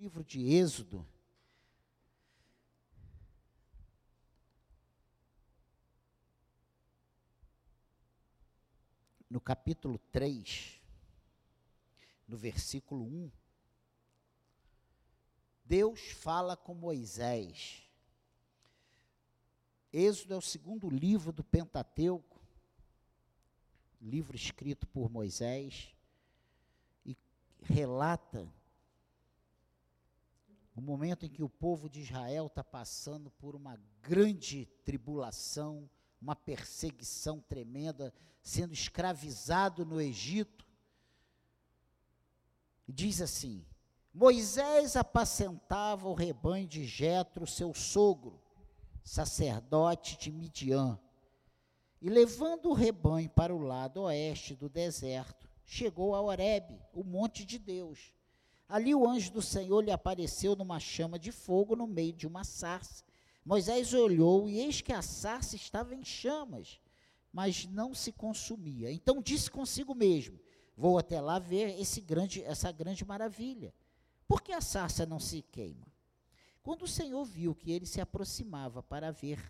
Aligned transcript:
livro 0.00 0.24
de 0.24 0.40
Êxodo, 0.54 1.06
no 9.28 9.38
capítulo 9.38 9.98
3, 10.10 10.80
no 12.26 12.34
versículo 12.34 13.04
1, 13.04 13.30
Deus 15.66 16.00
fala 16.12 16.56
com 16.56 16.72
Moisés. 16.72 17.86
Êxodo 19.92 20.32
é 20.32 20.36
o 20.38 20.40
segundo 20.40 20.88
livro 20.88 21.30
do 21.30 21.44
Pentateuco, 21.44 22.40
livro 24.00 24.34
escrito 24.34 24.86
por 24.86 25.10
Moisés, 25.10 25.94
e 27.04 27.14
relata 27.62 28.50
o 30.80 30.82
momento 30.82 31.26
em 31.26 31.28
que 31.28 31.42
o 31.42 31.48
povo 31.48 31.90
de 31.90 32.00
Israel 32.00 32.46
está 32.46 32.64
passando 32.64 33.30
por 33.32 33.54
uma 33.54 33.78
grande 34.00 34.64
tribulação, 34.82 35.88
uma 36.18 36.34
perseguição 36.34 37.38
tremenda, 37.38 38.14
sendo 38.42 38.72
escravizado 38.72 39.84
no 39.84 40.00
Egito. 40.00 40.66
Diz 42.88 43.20
assim: 43.20 43.62
Moisés 44.12 44.96
apacentava 44.96 46.08
o 46.08 46.14
rebanho 46.14 46.66
de 46.66 46.86
Jetro, 46.86 47.46
seu 47.46 47.74
sogro, 47.74 48.42
sacerdote 49.04 50.16
de 50.16 50.32
Midian. 50.32 50.98
E 52.00 52.08
levando 52.08 52.70
o 52.70 52.74
rebanho 52.74 53.28
para 53.28 53.54
o 53.54 53.58
lado 53.58 54.00
oeste 54.00 54.56
do 54.56 54.70
deserto, 54.70 55.46
chegou 55.66 56.14
a 56.14 56.22
Horebe, 56.22 56.80
o 56.94 57.04
monte 57.04 57.44
de 57.44 57.58
Deus. 57.58 58.14
Ali 58.70 58.94
o 58.94 59.04
anjo 59.04 59.32
do 59.32 59.42
Senhor 59.42 59.82
lhe 59.82 59.90
apareceu 59.90 60.54
numa 60.54 60.78
chama 60.78 61.18
de 61.18 61.32
fogo 61.32 61.74
no 61.74 61.88
meio 61.88 62.12
de 62.12 62.24
uma 62.24 62.44
sarça. 62.44 63.02
Moisés 63.44 63.92
olhou 63.92 64.48
e 64.48 64.60
eis 64.60 64.80
que 64.80 64.92
a 64.92 65.02
sarça 65.02 65.56
estava 65.56 65.92
em 65.92 66.04
chamas, 66.04 66.80
mas 67.32 67.66
não 67.66 67.92
se 67.92 68.12
consumia. 68.12 68.92
Então 68.92 69.20
disse 69.20 69.50
consigo 69.50 69.92
mesmo: 69.92 70.38
Vou 70.76 70.98
até 70.98 71.20
lá 71.20 71.40
ver 71.40 71.74
grande, 72.06 72.44
essa 72.44 72.70
grande 72.70 73.04
maravilha. 73.04 73.74
Por 74.28 74.40
que 74.40 74.52
a 74.52 74.60
sarça 74.60 75.04
não 75.04 75.18
se 75.18 75.42
queima? 75.42 75.88
Quando 76.62 76.82
o 76.82 76.88
Senhor 76.88 77.24
viu 77.24 77.56
que 77.56 77.72
ele 77.72 77.86
se 77.86 78.00
aproximava 78.00 78.84
para 78.84 79.10
ver, 79.10 79.40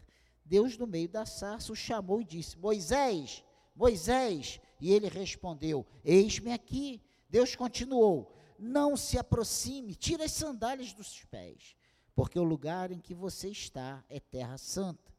Deus 0.46 0.78
no 0.78 0.86
meio 0.86 1.10
da 1.10 1.26
sarça 1.26 1.70
o 1.70 1.76
chamou 1.76 2.22
e 2.22 2.24
disse: 2.24 2.56
Moisés, 2.56 3.44
Moisés. 3.76 4.58
E 4.80 4.90
ele 4.90 5.08
respondeu: 5.08 5.86
Eis-me 6.02 6.52
aqui. 6.52 7.02
Deus 7.28 7.54
continuou: 7.54 8.39
Não 8.62 8.94
se 8.94 9.18
aproxime, 9.18 9.94
tira 9.94 10.24
as 10.24 10.32
sandálias 10.32 10.92
dos 10.92 11.24
pés, 11.24 11.74
porque 12.14 12.38
o 12.38 12.44
lugar 12.44 12.92
em 12.92 13.00
que 13.00 13.14
você 13.14 13.48
está 13.48 14.04
é 14.06 14.20
terra 14.20 14.58
santa. 14.58 15.10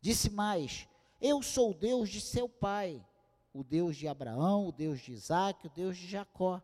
Disse 0.00 0.30
mais: 0.30 0.86
Eu 1.20 1.42
sou 1.42 1.72
o 1.72 1.74
Deus 1.74 2.08
de 2.08 2.20
seu 2.20 2.48
pai, 2.48 3.04
o 3.52 3.64
Deus 3.64 3.96
de 3.96 4.06
Abraão, 4.06 4.68
o 4.68 4.72
Deus 4.72 5.00
de 5.00 5.10
Isaac, 5.10 5.66
o 5.66 5.70
Deus 5.70 5.96
de 5.96 6.06
Jacó. 6.06 6.62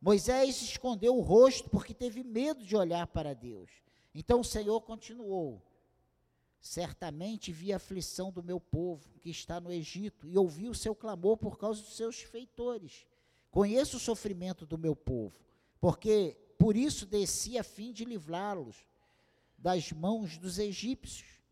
Moisés 0.00 0.62
escondeu 0.62 1.16
o 1.16 1.20
rosto 1.20 1.68
porque 1.68 1.92
teve 1.92 2.22
medo 2.22 2.64
de 2.64 2.76
olhar 2.76 3.08
para 3.08 3.34
Deus. 3.34 3.68
Então 4.14 4.38
o 4.40 4.44
Senhor 4.44 4.80
continuou: 4.82 5.60
Certamente 6.60 7.50
vi 7.50 7.72
a 7.72 7.78
aflição 7.78 8.30
do 8.30 8.44
meu 8.44 8.60
povo 8.60 9.18
que 9.18 9.28
está 9.28 9.60
no 9.60 9.72
Egito 9.72 10.28
e 10.28 10.38
ouvi 10.38 10.68
o 10.68 10.74
seu 10.74 10.94
clamor 10.94 11.36
por 11.36 11.58
causa 11.58 11.82
dos 11.82 11.96
seus 11.96 12.20
feitores. 12.20 13.04
Conheço 13.50 13.96
o 13.96 14.00
sofrimento 14.00 14.64
do 14.64 14.78
meu 14.78 14.94
povo, 14.94 15.36
porque 15.84 16.34
por 16.56 16.78
isso 16.78 17.04
desci 17.04 17.58
a 17.58 17.62
fim 17.62 17.92
de 17.92 18.06
livrá-los 18.06 18.74
das 19.58 19.92
mãos 19.92 20.38
dos 20.38 20.58
egípcios 20.58 21.42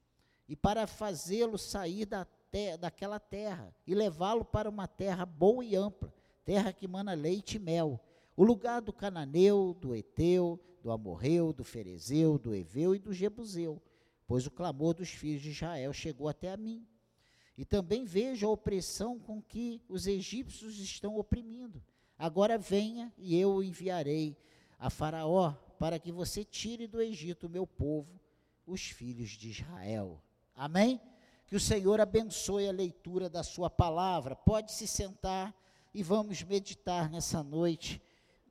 e 0.48 0.56
para 0.56 0.86
fazê-lo 0.86 1.58
sair 1.58 2.06
da 2.06 2.24
te 2.50 2.78
daquela 2.78 3.20
terra 3.20 3.76
e 3.86 3.94
levá-lo 3.94 4.42
para 4.42 4.70
uma 4.70 4.88
terra 4.88 5.26
boa 5.26 5.62
e 5.62 5.76
ampla, 5.76 6.10
terra 6.46 6.72
que 6.72 6.88
mana 6.88 7.12
leite 7.12 7.56
e 7.56 7.58
mel 7.58 8.00
o 8.34 8.42
lugar 8.42 8.80
do 8.80 8.90
cananeu, 8.90 9.76
do 9.78 9.94
eteu, 9.94 10.58
do 10.82 10.90
amorreu, 10.90 11.52
do 11.52 11.62
ferezeu, 11.62 12.38
do 12.38 12.54
eveu 12.54 12.94
e 12.94 12.98
do 12.98 13.12
jebuseu, 13.12 13.82
pois 14.26 14.46
o 14.46 14.50
clamor 14.50 14.94
dos 14.94 15.10
filhos 15.10 15.42
de 15.42 15.50
Israel 15.50 15.92
chegou 15.92 16.26
até 16.26 16.50
a 16.50 16.56
mim. 16.56 16.88
E 17.54 17.66
também 17.66 18.06
vejo 18.06 18.46
a 18.46 18.50
opressão 18.50 19.18
com 19.18 19.42
que 19.42 19.82
os 19.90 20.06
egípcios 20.06 20.78
estão 20.78 21.18
oprimindo. 21.18 21.84
Agora 22.22 22.56
venha 22.56 23.12
e 23.18 23.36
eu 23.36 23.54
o 23.54 23.64
enviarei 23.64 24.38
a 24.78 24.88
Faraó 24.88 25.54
para 25.76 25.98
que 25.98 26.12
você 26.12 26.44
tire 26.44 26.86
do 26.86 27.02
Egito 27.02 27.48
o 27.48 27.50
meu 27.50 27.66
povo, 27.66 28.16
os 28.64 28.80
filhos 28.80 29.30
de 29.30 29.50
Israel. 29.50 30.22
Amém? 30.54 31.00
Que 31.48 31.56
o 31.56 31.60
Senhor 31.60 32.00
abençoe 32.00 32.68
a 32.68 32.72
leitura 32.72 33.28
da 33.28 33.42
sua 33.42 33.68
palavra. 33.68 34.36
Pode 34.36 34.70
se 34.70 34.86
sentar 34.86 35.52
e 35.92 36.00
vamos 36.00 36.44
meditar 36.44 37.10
nessa 37.10 37.42
noite 37.42 38.00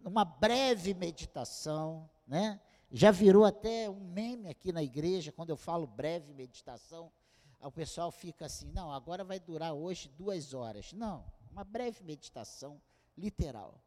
uma 0.03 0.25
breve 0.25 0.93
meditação, 0.93 2.09
né? 2.27 2.59
Já 2.91 3.09
virou 3.09 3.45
até 3.45 3.89
um 3.89 4.01
meme 4.01 4.49
aqui 4.49 4.73
na 4.73 4.83
igreja, 4.83 5.31
quando 5.31 5.51
eu 5.51 5.55
falo 5.55 5.87
breve 5.87 6.33
meditação, 6.33 7.09
o 7.61 7.71
pessoal 7.71 8.11
fica 8.11 8.47
assim, 8.47 8.69
não, 8.73 8.91
agora 8.91 9.23
vai 9.23 9.39
durar 9.39 9.71
hoje 9.71 10.09
duas 10.09 10.53
horas. 10.53 10.91
Não, 10.91 11.23
uma 11.49 11.63
breve 11.63 12.03
meditação 12.03 12.81
literal. 13.21 13.81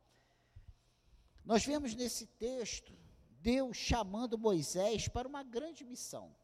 Nós 1.45 1.67
vemos 1.67 1.95
nesse 1.95 2.27
texto 2.27 2.93
Deus 3.41 3.77
chamando 3.77 4.39
Moisés 4.39 5.07
para 5.09 5.29
uma 5.29 5.43
grande 5.43 5.85
missão. 5.85 6.35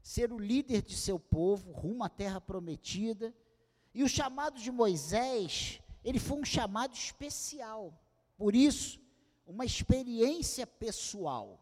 Ser 0.00 0.32
o 0.32 0.38
líder 0.38 0.82
de 0.82 0.96
seu 0.96 1.18
povo 1.18 1.72
rumo 1.72 2.04
à 2.04 2.08
terra 2.08 2.40
prometida. 2.40 3.34
E 3.92 4.04
o 4.04 4.08
chamado 4.08 4.60
de 4.60 4.70
Moisés, 4.70 5.80
ele 6.04 6.20
foi 6.20 6.38
um 6.38 6.44
chamado 6.44 6.94
especial. 6.94 7.92
Por 8.36 8.54
isso, 8.54 9.00
uma 9.44 9.64
experiência 9.64 10.66
pessoal. 10.66 11.60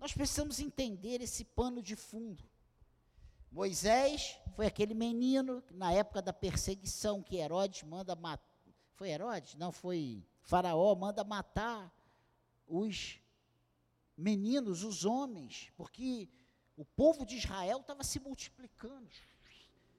Nós 0.00 0.12
precisamos 0.14 0.58
entender 0.58 1.20
esse 1.20 1.44
pano 1.44 1.82
de 1.82 1.94
fundo. 1.94 2.42
Moisés 3.50 4.38
foi 4.56 4.66
aquele 4.66 4.94
menino, 4.94 5.62
na 5.70 5.92
época 5.92 6.22
da 6.22 6.32
perseguição, 6.32 7.22
que 7.22 7.36
Herodes 7.36 7.82
manda 7.82 8.16
matar. 8.16 8.51
Foi 8.94 9.10
Herodes? 9.10 9.54
Não, 9.54 9.72
foi 9.72 10.24
Faraó, 10.42 10.94
manda 10.94 11.24
matar 11.24 11.92
os 12.66 13.18
meninos, 14.16 14.82
os 14.82 15.04
homens, 15.04 15.72
porque 15.76 16.28
o 16.76 16.84
povo 16.84 17.24
de 17.24 17.36
Israel 17.36 17.80
estava 17.80 18.04
se 18.04 18.20
multiplicando. 18.20 19.08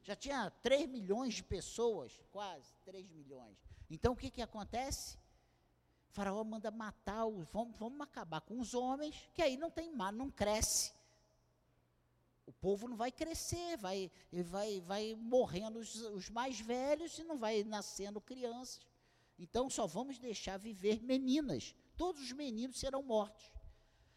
Já 0.03 0.15
tinha 0.15 0.49
3 0.61 0.89
milhões 0.89 1.35
de 1.35 1.43
pessoas, 1.43 2.19
quase 2.31 2.75
3 2.83 3.09
milhões. 3.09 3.57
Então 3.89 4.13
o 4.13 4.15
que, 4.15 4.29
que 4.29 4.41
acontece? 4.41 5.17
Faraó 6.09 6.43
manda 6.43 6.69
matar 6.69 7.25
os, 7.25 7.47
vamos, 7.49 7.77
vamos 7.77 8.01
acabar 8.01 8.41
com 8.41 8.59
os 8.59 8.73
homens, 8.73 9.15
que 9.33 9.41
aí 9.41 9.57
não 9.57 9.71
tem 9.71 9.91
mar, 9.95 10.11
não 10.11 10.29
cresce. 10.29 10.93
O 12.45 12.51
povo 12.51 12.87
não 12.87 12.97
vai 12.97 13.11
crescer, 13.11 13.77
vai, 13.77 14.11
vai, 14.31 14.81
vai 14.81 15.15
morrendo 15.15 15.79
os, 15.79 15.95
os 15.95 16.29
mais 16.29 16.59
velhos 16.59 17.17
e 17.17 17.23
não 17.23 17.37
vai 17.37 17.63
nascendo 17.63 18.19
crianças. 18.19 18.81
Então 19.39 19.69
só 19.69 19.87
vamos 19.87 20.19
deixar 20.19 20.57
viver 20.57 21.01
meninas. 21.01 21.75
Todos 21.95 22.21
os 22.21 22.31
meninos 22.31 22.79
serão 22.79 23.01
mortos. 23.01 23.51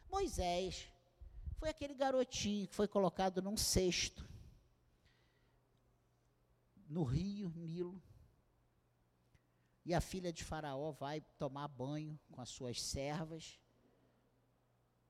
Moisés 0.09 0.89
foi 1.59 1.69
aquele 1.69 1.95
garotinho 1.95 2.67
que 2.67 2.75
foi 2.75 2.89
colocado 2.89 3.41
num 3.41 3.57
cesto 3.57 4.27
no 6.89 7.03
rio 7.03 7.53
Nilo 7.57 8.01
e 9.85 9.95
a 9.95 10.01
filha 10.01 10.33
de 10.33 10.45
Faraó 10.45 10.91
vai 10.91 11.21
tomar 11.39 11.69
banho 11.69 12.19
com 12.31 12.41
as 12.41 12.49
suas 12.49 12.83
servas 12.83 13.59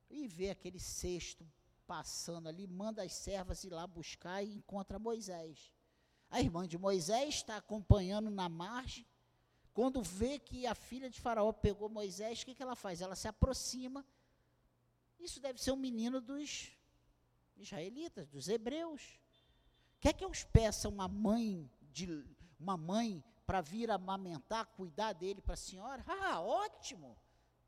e 0.08 0.26
vê 0.26 0.50
aquele 0.50 0.78
cesto 0.78 1.50
passando 1.86 2.48
ali, 2.48 2.66
manda 2.66 3.02
as 3.02 3.12
servas 3.12 3.64
ir 3.64 3.70
lá 3.70 3.86
buscar 3.86 4.42
e 4.42 4.54
encontra 4.54 4.98
Moisés. 4.98 5.72
A 6.30 6.40
irmã 6.40 6.66
de 6.66 6.76
Moisés 6.76 7.36
está 7.36 7.56
acompanhando 7.56 8.30
na 8.30 8.48
margem. 8.48 9.06
Quando 9.72 10.02
vê 10.02 10.38
que 10.38 10.66
a 10.66 10.74
filha 10.74 11.08
de 11.08 11.20
Faraó 11.20 11.52
pegou 11.52 11.88
Moisés, 11.88 12.40
o 12.40 12.46
que, 12.46 12.54
que 12.54 12.62
ela 12.62 12.74
faz? 12.74 13.00
Ela 13.00 13.14
se 13.14 13.28
aproxima. 13.28 14.04
Isso 15.18 15.40
deve 15.40 15.62
ser 15.62 15.72
um 15.72 15.76
menino 15.76 16.20
dos 16.20 16.72
israelitas, 17.56 18.28
dos 18.28 18.48
hebreus. 18.48 19.20
Quer 20.00 20.12
que 20.12 20.24
eu 20.24 20.32
peça 20.52 20.88
uma 20.88 21.08
mãe 21.08 21.70
de 21.92 22.24
uma 22.58 22.76
mãe 22.76 23.22
para 23.46 23.60
vir 23.60 23.90
amamentar, 23.90 24.66
cuidar 24.66 25.12
dele 25.12 25.40
para 25.40 25.54
a 25.54 25.58
senhora? 25.58 26.04
Ah, 26.06 26.40
ótimo! 26.40 27.16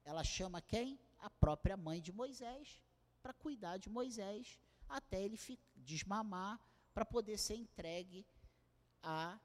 Ela 0.04 0.24
chama 0.24 0.60
quem? 0.60 0.98
A 1.18 1.30
própria 1.30 1.76
mãe 1.76 2.00
de 2.00 2.12
Moisés, 2.12 2.80
para 3.28 3.34
cuidar 3.34 3.76
de 3.76 3.90
Moisés, 3.90 4.58
até 4.88 5.22
ele 5.22 5.38
desmamar, 5.76 6.58
para 6.94 7.04
poder 7.04 7.36
ser 7.36 7.56
entregue 7.56 8.26
à 9.02 9.38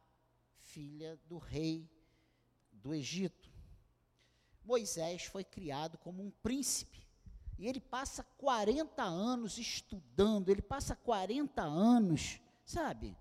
filha 0.55 1.19
do 1.25 1.37
rei 1.37 1.91
do 2.71 2.93
Egito. 2.93 3.51
Moisés 4.63 5.25
foi 5.25 5.43
criado 5.43 5.97
como 5.97 6.23
um 6.23 6.31
príncipe. 6.31 7.05
E 7.59 7.67
ele 7.67 7.81
passa 7.81 8.23
40 8.37 9.03
anos 9.03 9.57
estudando, 9.57 10.47
ele 10.47 10.61
passa 10.61 10.95
40 10.95 11.61
anos, 11.61 12.39
sabe, 12.63 13.17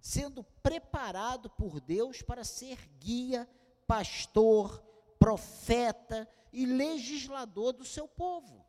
sendo 0.00 0.44
preparado 0.44 1.50
por 1.50 1.80
Deus 1.80 2.22
para 2.22 2.44
ser 2.44 2.78
guia, 3.00 3.50
pastor, 3.88 4.80
profeta 5.18 6.28
e 6.52 6.64
legislador 6.64 7.72
do 7.72 7.84
seu 7.84 8.06
povo. 8.06 8.65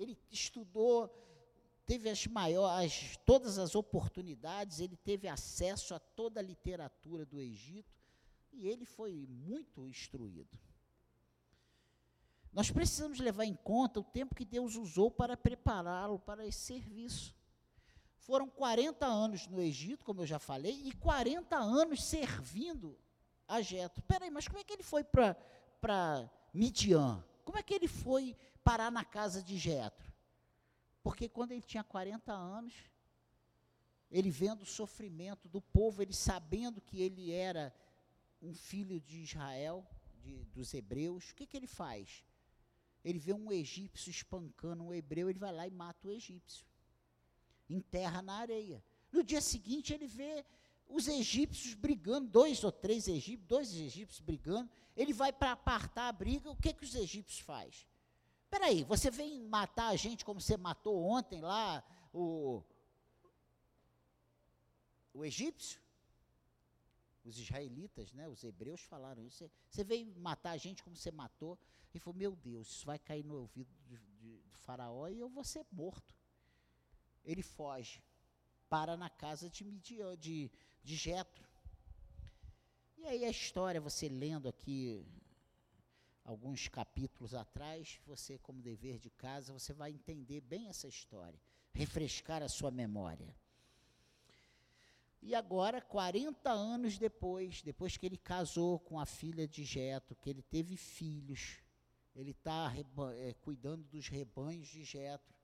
Ele 0.00 0.18
estudou, 0.30 1.14
teve 1.84 2.08
as 2.08 2.26
maiores, 2.26 3.18
todas 3.26 3.58
as 3.58 3.74
oportunidades, 3.74 4.80
ele 4.80 4.96
teve 4.96 5.28
acesso 5.28 5.94
a 5.94 5.98
toda 5.98 6.40
a 6.40 6.42
literatura 6.42 7.26
do 7.26 7.38
Egito 7.38 7.94
e 8.50 8.66
ele 8.66 8.86
foi 8.86 9.26
muito 9.28 9.86
instruído. 9.86 10.58
Nós 12.50 12.70
precisamos 12.70 13.20
levar 13.20 13.44
em 13.44 13.54
conta 13.54 14.00
o 14.00 14.04
tempo 14.04 14.34
que 14.34 14.44
Deus 14.46 14.74
usou 14.74 15.10
para 15.10 15.36
prepará-lo 15.36 16.18
para 16.18 16.46
esse 16.46 16.60
serviço. 16.60 17.36
Foram 18.16 18.48
40 18.48 19.04
anos 19.04 19.46
no 19.48 19.60
Egito, 19.60 20.02
como 20.02 20.22
eu 20.22 20.26
já 20.26 20.38
falei, 20.38 20.80
e 20.82 20.92
40 20.92 21.56
anos 21.58 22.02
servindo 22.02 22.98
a 23.46 23.60
Jetro. 23.60 24.02
Peraí, 24.04 24.30
mas 24.30 24.48
como 24.48 24.60
é 24.60 24.64
que 24.64 24.72
ele 24.72 24.82
foi 24.82 25.04
para 25.04 26.30
Midian? 26.54 27.22
Como 27.44 27.58
é 27.58 27.62
que 27.62 27.74
ele 27.74 27.88
foi 27.88 28.34
parar 28.64 28.90
na 28.90 29.04
casa 29.04 29.42
de 29.42 29.56
Jetro? 29.56 30.12
Porque 31.02 31.28
quando 31.28 31.52
ele 31.52 31.62
tinha 31.62 31.82
40 31.82 32.32
anos, 32.32 32.74
ele 34.10 34.30
vendo 34.30 34.62
o 34.62 34.66
sofrimento 34.66 35.48
do 35.48 35.60
povo, 35.60 36.02
ele 36.02 36.12
sabendo 36.12 36.80
que 36.80 37.00
ele 37.00 37.32
era 37.32 37.74
um 38.42 38.54
filho 38.54 39.00
de 39.00 39.22
Israel, 39.22 39.86
de, 40.22 40.44
dos 40.46 40.74
hebreus, 40.74 41.30
o 41.30 41.34
que, 41.34 41.46
que 41.46 41.56
ele 41.56 41.66
faz? 41.66 42.24
Ele 43.04 43.18
vê 43.18 43.32
um 43.32 43.50
egípcio 43.50 44.10
espancando 44.10 44.82
um 44.82 44.92
hebreu, 44.92 45.30
ele 45.30 45.38
vai 45.38 45.52
lá 45.52 45.66
e 45.66 45.70
mata 45.70 46.08
o 46.08 46.10
egípcio. 46.10 46.66
Enterra 47.68 48.20
na 48.20 48.34
areia. 48.34 48.84
No 49.10 49.22
dia 49.22 49.40
seguinte, 49.40 49.94
ele 49.94 50.06
vê 50.06 50.44
os 50.86 51.06
egípcios 51.08 51.74
brigando, 51.74 52.28
dois 52.28 52.62
ou 52.64 52.72
três 52.72 53.06
egípcios, 53.08 53.46
dois 53.46 53.74
egípcios 53.74 54.20
brigando. 54.20 54.68
Ele 54.96 55.12
vai 55.12 55.32
para 55.32 55.52
apartar 55.52 56.08
a 56.08 56.12
briga, 56.12 56.50
o 56.50 56.56
que, 56.56 56.72
que 56.72 56.84
os 56.84 56.94
egípcios 56.94 57.40
fazem? 57.40 57.86
Espera 58.50 58.66
aí, 58.66 58.82
você 58.82 59.12
vem 59.12 59.44
matar 59.44 59.90
a 59.90 59.94
gente 59.94 60.24
como 60.24 60.40
você 60.40 60.56
matou 60.56 61.00
ontem 61.04 61.40
lá 61.40 61.84
o, 62.12 62.64
o 65.14 65.24
egípcio? 65.24 65.80
Os 67.24 67.38
israelitas, 67.38 68.12
né, 68.12 68.26
os 68.26 68.42
hebreus 68.42 68.80
falaram 68.80 69.24
isso. 69.24 69.38
Você, 69.38 69.50
você 69.70 69.84
veio 69.84 70.12
matar 70.18 70.50
a 70.50 70.56
gente 70.56 70.82
como 70.82 70.96
você 70.96 71.12
matou. 71.12 71.56
Ele 71.94 72.00
falou: 72.00 72.18
Meu 72.18 72.34
Deus, 72.34 72.66
isso 72.66 72.86
vai 72.86 72.98
cair 72.98 73.24
no 73.24 73.36
ouvido 73.36 73.72
de, 73.86 73.96
de, 74.18 74.42
de 74.42 74.58
Faraó 74.58 75.06
e 75.06 75.20
eu 75.20 75.28
vou 75.28 75.44
ser 75.44 75.64
morto. 75.70 76.12
Ele 77.24 77.44
foge, 77.44 78.02
para 78.68 78.96
na 78.96 79.08
casa 79.08 79.48
de 79.48 79.62
Midian, 79.62 80.18
de, 80.18 80.50
de 80.82 80.96
Jetro. 80.96 81.48
E 82.98 83.06
aí 83.06 83.24
a 83.24 83.30
história, 83.30 83.80
você 83.80 84.08
lendo 84.08 84.48
aqui 84.48 85.06
alguns 86.30 86.68
capítulos 86.68 87.34
atrás, 87.34 88.00
você 88.06 88.38
como 88.38 88.62
dever 88.62 88.98
de 88.98 89.10
casa, 89.10 89.52
você 89.52 89.72
vai 89.72 89.90
entender 89.90 90.40
bem 90.40 90.68
essa 90.68 90.86
história, 90.86 91.40
refrescar 91.74 92.40
a 92.42 92.48
sua 92.48 92.70
memória. 92.70 93.34
E 95.20 95.34
agora, 95.34 95.82
40 95.82 96.50
anos 96.50 96.96
depois, 96.96 97.62
depois 97.62 97.96
que 97.96 98.06
ele 98.06 98.16
casou 98.16 98.78
com 98.78 98.98
a 98.98 99.04
filha 99.04 99.46
de 99.46 99.64
Jetro, 99.64 100.16
que 100.16 100.30
ele 100.30 100.42
teve 100.42 100.76
filhos, 100.76 101.58
ele 102.14 102.30
está 102.30 102.72
é, 103.16 103.34
cuidando 103.34 103.84
dos 103.88 104.08
rebanhos 104.08 104.68
de 104.68 104.84
Jetro. 104.84 105.34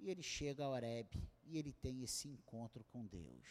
E 0.00 0.10
ele 0.10 0.22
chega 0.22 0.64
a 0.64 0.68
Oreb 0.68 1.08
e 1.44 1.56
ele 1.56 1.72
tem 1.72 2.02
esse 2.02 2.28
encontro 2.28 2.84
com 2.84 3.06
Deus, 3.06 3.46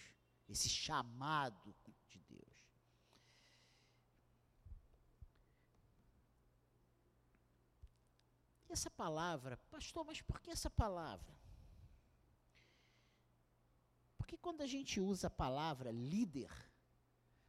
esse 0.47 0.69
chamado 0.69 1.73
de 2.09 2.19
Deus. 2.19 2.53
E 8.62 8.62
essa 8.73 8.89
palavra, 8.89 9.57
pastor, 9.71 10.03
mas 10.05 10.21
por 10.21 10.39
que 10.39 10.51
essa 10.51 10.69
palavra? 10.69 11.33
Porque 14.17 14.37
quando 14.37 14.61
a 14.61 14.67
gente 14.67 14.99
usa 14.99 15.27
a 15.27 15.29
palavra 15.29 15.91
líder, 15.91 16.51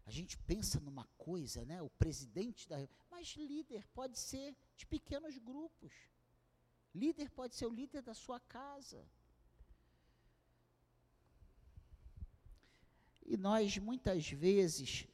a 0.06 0.10
gente 0.10 0.36
pensa 0.38 0.78
numa 0.80 1.06
coisa, 1.16 1.64
né? 1.64 1.80
O 1.80 1.88
presidente 1.88 2.68
da. 2.68 2.76
Mas 3.10 3.28
líder 3.36 3.86
pode 3.88 4.18
ser 4.18 4.54
de 4.76 4.86
pequenos 4.86 5.38
grupos. 5.38 5.92
Líder 6.94 7.30
pode 7.30 7.56
ser 7.56 7.66
o 7.66 7.70
líder 7.70 8.02
da 8.02 8.14
sua 8.14 8.38
casa. 8.38 9.04
E 13.24 13.36
nós, 13.36 13.78
muitas 13.78 14.28
vezes, 14.28 15.08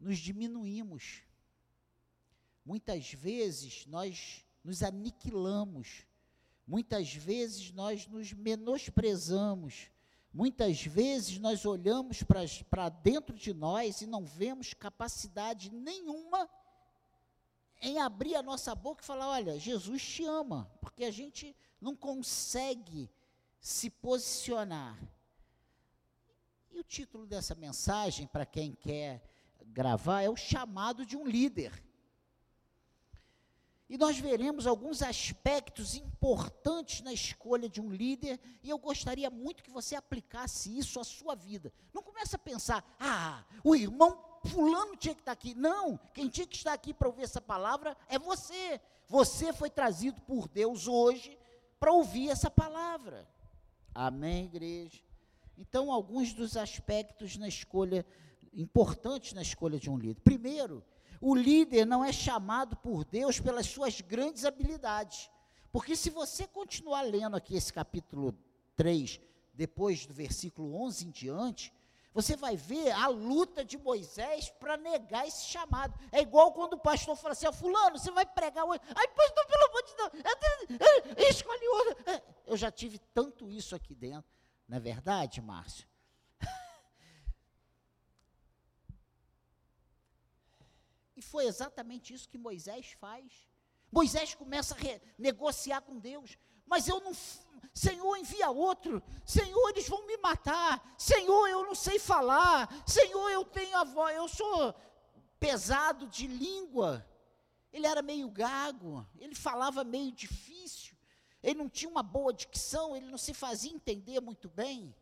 nos 0.00 0.18
diminuímos. 0.18 1.22
Muitas 2.64 3.12
vezes, 3.12 3.84
nós 3.86 4.43
nos 4.64 4.82
aniquilamos. 4.82 6.06
Muitas 6.66 7.14
vezes, 7.14 7.70
nós 7.70 8.06
nos 8.08 8.32
menosprezamos. 8.32 9.90
Muitas 10.32 10.82
vezes 10.82 11.38
nós 11.38 11.64
olhamos 11.64 12.22
para 12.24 12.88
dentro 12.88 13.36
de 13.36 13.52
nós 13.52 14.00
e 14.00 14.06
não 14.06 14.24
vemos 14.24 14.74
capacidade 14.74 15.70
nenhuma 15.70 16.48
em 17.80 18.00
abrir 18.00 18.34
a 18.34 18.42
nossa 18.42 18.74
boca 18.74 19.02
e 19.02 19.06
falar: 19.06 19.28
olha, 19.28 19.58
Jesus 19.58 20.02
te 20.02 20.24
ama, 20.24 20.68
porque 20.80 21.04
a 21.04 21.10
gente 21.10 21.54
não 21.80 21.94
consegue 21.94 23.10
se 23.60 23.90
posicionar. 23.90 24.98
E 26.70 26.78
o 26.78 26.82
título 26.82 27.26
dessa 27.26 27.54
mensagem, 27.54 28.26
para 28.26 28.46
quem 28.46 28.72
quer 28.72 29.22
gravar, 29.66 30.22
é 30.22 30.30
o 30.30 30.36
chamado 30.36 31.04
de 31.04 31.16
um 31.16 31.26
líder. 31.26 31.83
E 33.88 33.98
nós 33.98 34.18
veremos 34.18 34.66
alguns 34.66 35.02
aspectos 35.02 35.94
importantes 35.94 37.02
na 37.02 37.12
escolha 37.12 37.68
de 37.68 37.80
um 37.80 37.90
líder, 37.90 38.40
e 38.62 38.70
eu 38.70 38.78
gostaria 38.78 39.28
muito 39.28 39.62
que 39.62 39.70
você 39.70 39.94
aplicasse 39.94 40.76
isso 40.76 40.98
à 40.98 41.04
sua 41.04 41.34
vida. 41.34 41.72
Não 41.92 42.02
comece 42.02 42.34
a 42.34 42.38
pensar, 42.38 42.84
ah, 42.98 43.44
o 43.62 43.76
irmão 43.76 44.18
fulano 44.46 44.96
tinha 44.96 45.14
que 45.14 45.20
estar 45.20 45.32
aqui. 45.32 45.54
Não, 45.54 45.98
quem 46.14 46.28
tinha 46.28 46.46
que 46.46 46.56
estar 46.56 46.72
aqui 46.72 46.94
para 46.94 47.08
ouvir 47.08 47.24
essa 47.24 47.40
palavra 47.40 47.96
é 48.08 48.18
você. 48.18 48.80
Você 49.06 49.52
foi 49.52 49.68
trazido 49.68 50.20
por 50.22 50.48
Deus 50.48 50.88
hoje 50.88 51.38
para 51.78 51.92
ouvir 51.92 52.30
essa 52.30 52.50
palavra. 52.50 53.28
Amém, 53.94 54.46
igreja? 54.46 55.02
Então, 55.58 55.92
alguns 55.92 56.32
dos 56.32 56.56
aspectos 56.56 57.36
na 57.36 57.46
escolha, 57.46 58.04
importantes 58.52 59.34
na 59.34 59.42
escolha 59.42 59.78
de 59.78 59.90
um 59.90 59.98
líder. 59.98 60.20
Primeiro, 60.22 60.82
o 61.24 61.34
líder 61.34 61.86
não 61.86 62.04
é 62.04 62.12
chamado 62.12 62.76
por 62.76 63.02
Deus 63.02 63.40
pelas 63.40 63.66
suas 63.66 63.98
grandes 64.02 64.44
habilidades. 64.44 65.30
Porque 65.72 65.96
se 65.96 66.10
você 66.10 66.46
continuar 66.46 67.00
lendo 67.00 67.34
aqui 67.34 67.56
esse 67.56 67.72
capítulo 67.72 68.36
3, 68.76 69.18
depois 69.54 70.04
do 70.04 70.12
versículo 70.12 70.76
11 70.82 71.06
em 71.06 71.10
diante, 71.10 71.72
você 72.12 72.36
vai 72.36 72.56
ver 72.56 72.90
a 72.90 73.08
luta 73.08 73.64
de 73.64 73.78
Moisés 73.78 74.50
para 74.50 74.76
negar 74.76 75.26
esse 75.26 75.46
chamado. 75.46 75.98
É 76.12 76.20
igual 76.20 76.52
quando 76.52 76.74
o 76.74 76.78
pastor 76.78 77.16
fala 77.16 77.32
assim: 77.32 77.50
Fulano, 77.54 77.98
você 77.98 78.10
vai 78.10 78.26
pregar 78.26 78.66
hoje. 78.66 78.82
Ai, 78.94 79.08
pastor, 79.08 79.46
pelo 79.46 79.64
amor 79.64 79.82
de 79.82 80.76
Deus, 80.76 81.28
escolhe 81.30 81.68
outro. 81.68 82.10
É, 82.10 82.22
eu 82.46 82.56
já 82.56 82.70
tive 82.70 82.98
tanto 83.14 83.50
isso 83.50 83.74
aqui 83.74 83.94
dentro. 83.94 84.30
Não 84.68 84.76
é 84.76 84.80
verdade, 84.80 85.40
Márcio? 85.40 85.88
E 91.16 91.22
foi 91.22 91.46
exatamente 91.46 92.12
isso 92.12 92.28
que 92.28 92.38
Moisés 92.38 92.92
faz. 92.92 93.48
Moisés 93.90 94.34
começa 94.34 94.74
a 94.74 94.78
negociar 95.16 95.80
com 95.82 95.98
Deus. 95.98 96.36
Mas 96.66 96.88
eu 96.88 97.00
não. 97.00 97.12
Senhor, 97.72 98.16
envia 98.16 98.50
outro. 98.50 99.02
Senhor, 99.24 99.70
eles 99.70 99.88
vão 99.88 100.06
me 100.06 100.16
matar. 100.16 100.94
Senhor, 100.98 101.46
eu 101.48 101.64
não 101.64 101.74
sei 101.74 101.98
falar. 101.98 102.68
Senhor, 102.86 103.30
eu 103.30 103.44
tenho 103.44 103.76
a 103.76 103.84
voz. 103.84 104.16
Eu 104.16 104.28
sou 104.28 104.74
pesado 105.38 106.06
de 106.08 106.26
língua. 106.26 107.08
Ele 107.72 107.86
era 107.86 108.02
meio 108.02 108.28
gago. 108.30 109.06
Ele 109.18 109.34
falava 109.34 109.84
meio 109.84 110.10
difícil. 110.12 110.96
Ele 111.42 111.58
não 111.58 111.68
tinha 111.68 111.90
uma 111.90 112.02
boa 112.02 112.32
dicção. 112.32 112.96
Ele 112.96 113.06
não 113.06 113.18
se 113.18 113.34
fazia 113.34 113.72
entender 113.72 114.20
muito 114.20 114.48
bem. 114.48 114.94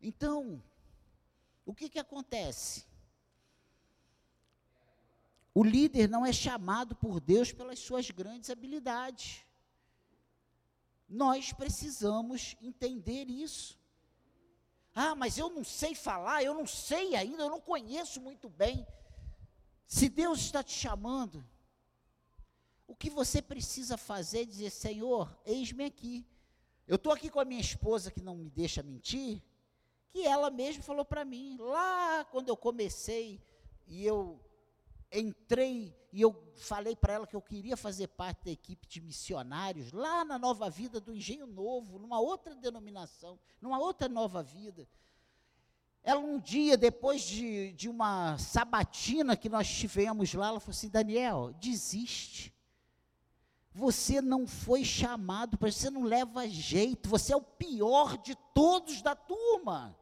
Então, 0.00 0.62
o 1.64 1.74
que 1.74 1.88
que 1.88 1.98
acontece? 1.98 2.84
O 5.54 5.62
líder 5.62 6.08
não 6.08 6.24
é 6.24 6.32
chamado 6.32 6.96
por 6.96 7.20
Deus 7.20 7.52
pelas 7.52 7.78
suas 7.78 8.10
grandes 8.10 8.48
habilidades. 8.48 9.44
Nós 11.08 11.52
precisamos 11.52 12.56
entender 12.62 13.28
isso. 13.28 13.78
Ah, 14.94 15.14
mas 15.14 15.36
eu 15.36 15.50
não 15.50 15.62
sei 15.62 15.94
falar, 15.94 16.42
eu 16.42 16.54
não 16.54 16.66
sei 16.66 17.14
ainda, 17.14 17.42
eu 17.42 17.50
não 17.50 17.60
conheço 17.60 18.20
muito 18.20 18.48
bem. 18.48 18.86
Se 19.86 20.08
Deus 20.08 20.40
está 20.40 20.62
te 20.62 20.72
chamando, 20.72 21.46
o 22.86 22.96
que 22.96 23.10
você 23.10 23.42
precisa 23.42 23.96
fazer 23.98 24.42
é 24.42 24.44
dizer: 24.46 24.70
Senhor, 24.70 25.38
eis-me 25.44 25.84
aqui. 25.84 26.26
Eu 26.86 26.96
estou 26.96 27.12
aqui 27.12 27.30
com 27.30 27.40
a 27.40 27.44
minha 27.44 27.60
esposa 27.60 28.10
que 28.10 28.22
não 28.22 28.36
me 28.36 28.50
deixa 28.50 28.82
mentir, 28.82 29.42
que 30.10 30.26
ela 30.26 30.50
mesma 30.50 30.82
falou 30.82 31.04
para 31.04 31.24
mim, 31.24 31.56
lá 31.58 32.24
quando 32.26 32.48
eu 32.48 32.56
comecei 32.56 33.40
e 33.86 34.04
eu 34.04 34.40
entrei 35.12 35.94
e 36.12 36.20
eu 36.20 36.34
falei 36.56 36.94
para 36.94 37.14
ela 37.14 37.26
que 37.26 37.36
eu 37.36 37.40
queria 37.40 37.76
fazer 37.76 38.08
parte 38.08 38.44
da 38.44 38.50
equipe 38.50 38.86
de 38.86 39.00
missionários 39.00 39.92
lá 39.92 40.24
na 40.24 40.38
Nova 40.38 40.68
Vida 40.68 41.00
do 41.00 41.14
Engenho 41.14 41.46
Novo, 41.46 41.98
numa 41.98 42.20
outra 42.20 42.54
denominação, 42.54 43.38
numa 43.60 43.78
outra 43.78 44.08
nova 44.08 44.42
vida. 44.42 44.86
Ela 46.02 46.20
um 46.20 46.38
dia, 46.38 46.76
depois 46.76 47.22
de, 47.22 47.72
de 47.72 47.88
uma 47.88 48.36
sabatina 48.36 49.36
que 49.36 49.48
nós 49.48 49.68
tivemos 49.68 50.34
lá, 50.34 50.48
ela 50.48 50.60
falou 50.60 50.76
assim, 50.76 50.88
Daniel, 50.88 51.54
desiste. 51.60 52.52
Você 53.72 54.20
não 54.20 54.46
foi 54.46 54.84
chamado, 54.84 55.56
você 55.58 55.88
não 55.88 56.02
leva 56.02 56.46
jeito, 56.46 57.08
você 57.08 57.32
é 57.32 57.36
o 57.36 57.40
pior 57.40 58.18
de 58.18 58.34
todos 58.52 59.00
da 59.00 59.14
turma. 59.14 59.96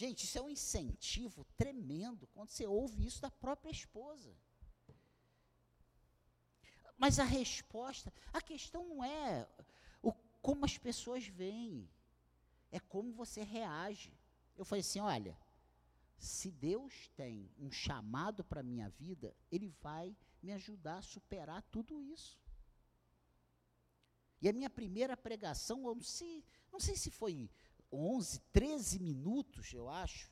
Gente, 0.00 0.22
isso 0.22 0.38
é 0.38 0.42
um 0.42 0.48
incentivo 0.48 1.44
tremendo 1.56 2.28
quando 2.28 2.50
você 2.50 2.64
ouve 2.64 3.04
isso 3.04 3.20
da 3.20 3.32
própria 3.32 3.72
esposa. 3.72 4.32
Mas 6.96 7.18
a 7.18 7.24
resposta, 7.24 8.12
a 8.32 8.40
questão 8.40 8.86
não 8.86 9.02
é 9.02 9.48
o, 10.00 10.12
como 10.40 10.64
as 10.64 10.78
pessoas 10.78 11.26
veem, 11.26 11.90
é 12.70 12.78
como 12.78 13.12
você 13.12 13.42
reage. 13.42 14.16
Eu 14.56 14.64
falei 14.64 14.82
assim: 14.82 15.00
olha, 15.00 15.36
se 16.16 16.52
Deus 16.52 17.10
tem 17.16 17.50
um 17.58 17.68
chamado 17.68 18.44
para 18.44 18.60
a 18.60 18.70
minha 18.70 18.88
vida, 18.90 19.34
Ele 19.50 19.66
vai 19.82 20.16
me 20.40 20.52
ajudar 20.52 20.98
a 20.98 21.02
superar 21.02 21.60
tudo 21.72 22.00
isso. 22.00 22.38
E 24.40 24.48
a 24.48 24.52
minha 24.52 24.70
primeira 24.70 25.16
pregação, 25.16 25.88
eu 25.88 25.94
não 25.96 26.04
sei, 26.04 26.44
não 26.70 26.78
sei 26.78 26.94
se 26.94 27.10
foi 27.10 27.50
11, 27.92 28.40
13 28.52 28.98
minutos, 28.98 29.72
eu 29.72 29.88
acho, 29.88 30.30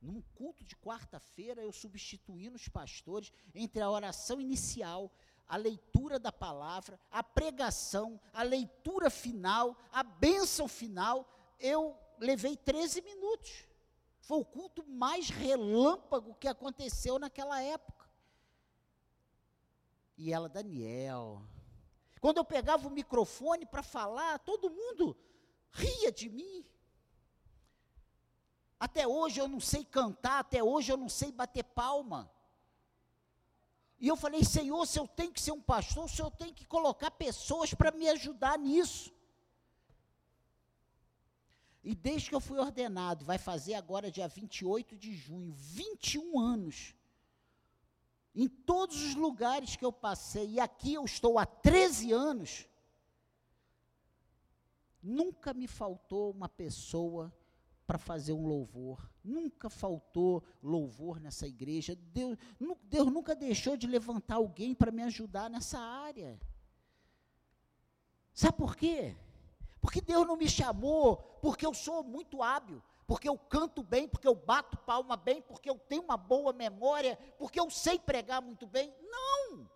num 0.00 0.20
culto 0.34 0.64
de 0.64 0.76
quarta-feira, 0.76 1.62
eu 1.62 1.72
substituindo 1.72 2.56
os 2.56 2.68
pastores 2.68 3.32
entre 3.54 3.80
a 3.80 3.90
oração 3.90 4.40
inicial, 4.40 5.10
a 5.46 5.56
leitura 5.56 6.18
da 6.18 6.32
palavra, 6.32 6.98
a 7.10 7.22
pregação, 7.22 8.20
a 8.32 8.42
leitura 8.42 9.10
final, 9.10 9.76
a 9.92 10.02
bênção 10.02 10.68
final, 10.68 11.26
eu 11.58 11.96
levei 12.18 12.56
13 12.56 13.02
minutos. 13.02 13.64
Foi 14.20 14.38
o 14.38 14.44
culto 14.44 14.84
mais 14.86 15.28
relâmpago 15.28 16.34
que 16.34 16.48
aconteceu 16.48 17.18
naquela 17.18 17.62
época. 17.62 18.08
E 20.16 20.32
ela, 20.32 20.48
Daniel. 20.48 21.42
Quando 22.20 22.38
eu 22.38 22.44
pegava 22.44 22.88
o 22.88 22.90
microfone 22.90 23.66
para 23.66 23.82
falar, 23.82 24.38
todo 24.38 24.70
mundo 24.70 25.16
ria 25.70 26.10
de 26.10 26.28
mim. 26.30 26.64
Até 28.84 29.08
hoje 29.08 29.40
eu 29.40 29.48
não 29.48 29.60
sei 29.60 29.82
cantar, 29.82 30.40
até 30.40 30.62
hoje 30.62 30.92
eu 30.92 30.98
não 30.98 31.08
sei 31.08 31.32
bater 31.32 31.64
palma. 31.64 32.30
E 33.98 34.06
eu 34.06 34.14
falei, 34.14 34.44
Senhor, 34.44 34.86
se 34.86 34.98
eu 34.98 35.08
tenho 35.08 35.32
que 35.32 35.40
ser 35.40 35.52
um 35.52 35.60
pastor, 35.62 36.06
se 36.10 36.20
eu 36.20 36.30
tenho 36.30 36.52
que 36.52 36.66
colocar 36.66 37.10
pessoas 37.10 37.72
para 37.72 37.90
me 37.90 38.06
ajudar 38.10 38.58
nisso. 38.58 39.10
E 41.82 41.94
desde 41.94 42.28
que 42.28 42.34
eu 42.34 42.40
fui 42.40 42.58
ordenado, 42.58 43.24
vai 43.24 43.38
fazer 43.38 43.72
agora 43.72 44.10
dia 44.10 44.28
28 44.28 44.98
de 44.98 45.14
junho, 45.14 45.54
21 45.54 46.38
anos. 46.38 46.94
Em 48.34 48.46
todos 48.46 49.02
os 49.02 49.14
lugares 49.14 49.76
que 49.76 49.84
eu 49.84 49.92
passei, 49.92 50.46
e 50.50 50.60
aqui 50.60 50.92
eu 50.92 51.06
estou 51.06 51.38
há 51.38 51.46
13 51.46 52.12
anos, 52.12 52.68
nunca 55.02 55.54
me 55.54 55.66
faltou 55.66 56.30
uma 56.32 56.50
pessoa 56.50 57.32
para 57.86 57.98
fazer 57.98 58.32
um 58.32 58.46
louvor. 58.46 59.10
Nunca 59.22 59.68
faltou 59.68 60.42
louvor 60.62 61.20
nessa 61.20 61.46
igreja. 61.46 61.94
Deus, 61.94 62.38
Deus 62.84 63.12
nunca 63.12 63.34
deixou 63.34 63.76
de 63.76 63.86
levantar 63.86 64.36
alguém 64.36 64.74
para 64.74 64.90
me 64.90 65.02
ajudar 65.02 65.50
nessa 65.50 65.78
área. 65.78 66.40
Sabe 68.32 68.56
por 68.56 68.74
quê? 68.74 69.16
Porque 69.80 70.00
Deus 70.00 70.26
não 70.26 70.36
me 70.36 70.48
chamou 70.48 71.16
porque 71.42 71.66
eu 71.66 71.74
sou 71.74 72.02
muito 72.02 72.42
hábil, 72.42 72.82
porque 73.06 73.28
eu 73.28 73.38
canto 73.38 73.82
bem, 73.82 74.08
porque 74.08 74.26
eu 74.26 74.34
bato 74.34 74.78
palma 74.78 75.14
bem, 75.14 75.42
porque 75.42 75.68
eu 75.68 75.78
tenho 75.78 76.02
uma 76.02 76.16
boa 76.16 76.52
memória, 76.52 77.18
porque 77.38 77.60
eu 77.60 77.70
sei 77.70 77.98
pregar 77.98 78.40
muito 78.40 78.66
bem. 78.66 78.94
Não! 79.02 79.68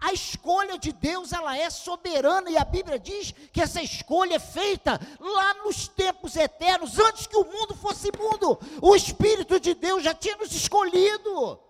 A 0.00 0.12
escolha 0.12 0.78
de 0.78 0.92
Deus, 0.92 1.32
ela 1.32 1.56
é 1.56 1.68
soberana 1.68 2.50
e 2.50 2.56
a 2.56 2.64
Bíblia 2.64 2.98
diz 2.98 3.32
que 3.52 3.60
essa 3.60 3.82
escolha 3.82 4.36
é 4.36 4.38
feita 4.38 4.98
lá 5.18 5.54
nos 5.62 5.88
tempos 5.88 6.36
eternos, 6.36 6.98
antes 6.98 7.26
que 7.26 7.36
o 7.36 7.44
mundo 7.44 7.74
fosse 7.74 8.10
mundo. 8.16 8.58
O 8.80 8.96
Espírito 8.96 9.60
de 9.60 9.74
Deus 9.74 10.02
já 10.02 10.14
tinha 10.14 10.36
nos 10.36 10.52
escolhido. 10.52 11.60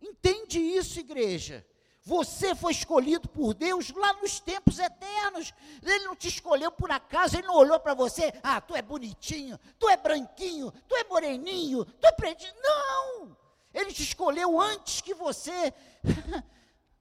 Entende 0.00 0.58
isso, 0.60 1.00
igreja? 1.00 1.66
Você 2.02 2.54
foi 2.54 2.72
escolhido 2.72 3.28
por 3.28 3.52
Deus 3.52 3.90
lá 3.90 4.14
nos 4.14 4.40
tempos 4.40 4.78
eternos. 4.78 5.52
Ele 5.82 6.04
não 6.04 6.16
te 6.16 6.28
escolheu 6.28 6.72
por 6.72 6.90
acaso, 6.90 7.36
ele 7.36 7.46
não 7.46 7.56
olhou 7.56 7.78
para 7.78 7.94
você, 7.94 8.32
ah, 8.42 8.60
tu 8.60 8.74
é 8.74 8.82
bonitinho, 8.82 9.58
tu 9.78 9.88
é 9.88 9.96
branquinho, 9.96 10.72
tu 10.88 10.96
é 10.96 11.04
moreninho, 11.04 11.84
tu 11.84 12.06
é 12.06 12.12
pretinho. 12.12 12.54
Não! 12.62 13.36
Ele 13.72 13.92
te 13.92 14.02
escolheu 14.02 14.60
antes 14.60 15.00
que 15.00 15.14
você, 15.14 15.72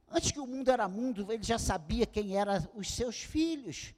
antes 0.09 0.31
que 0.31 0.39
o 0.39 0.47
mundo 0.47 0.69
era 0.69 0.87
mundo, 0.87 1.31
ele 1.31 1.43
já 1.43 1.57
sabia 1.57 2.05
quem 2.05 2.37
eram 2.37 2.67
os 2.75 2.91
seus 2.91 3.21
filhos. 3.21 3.93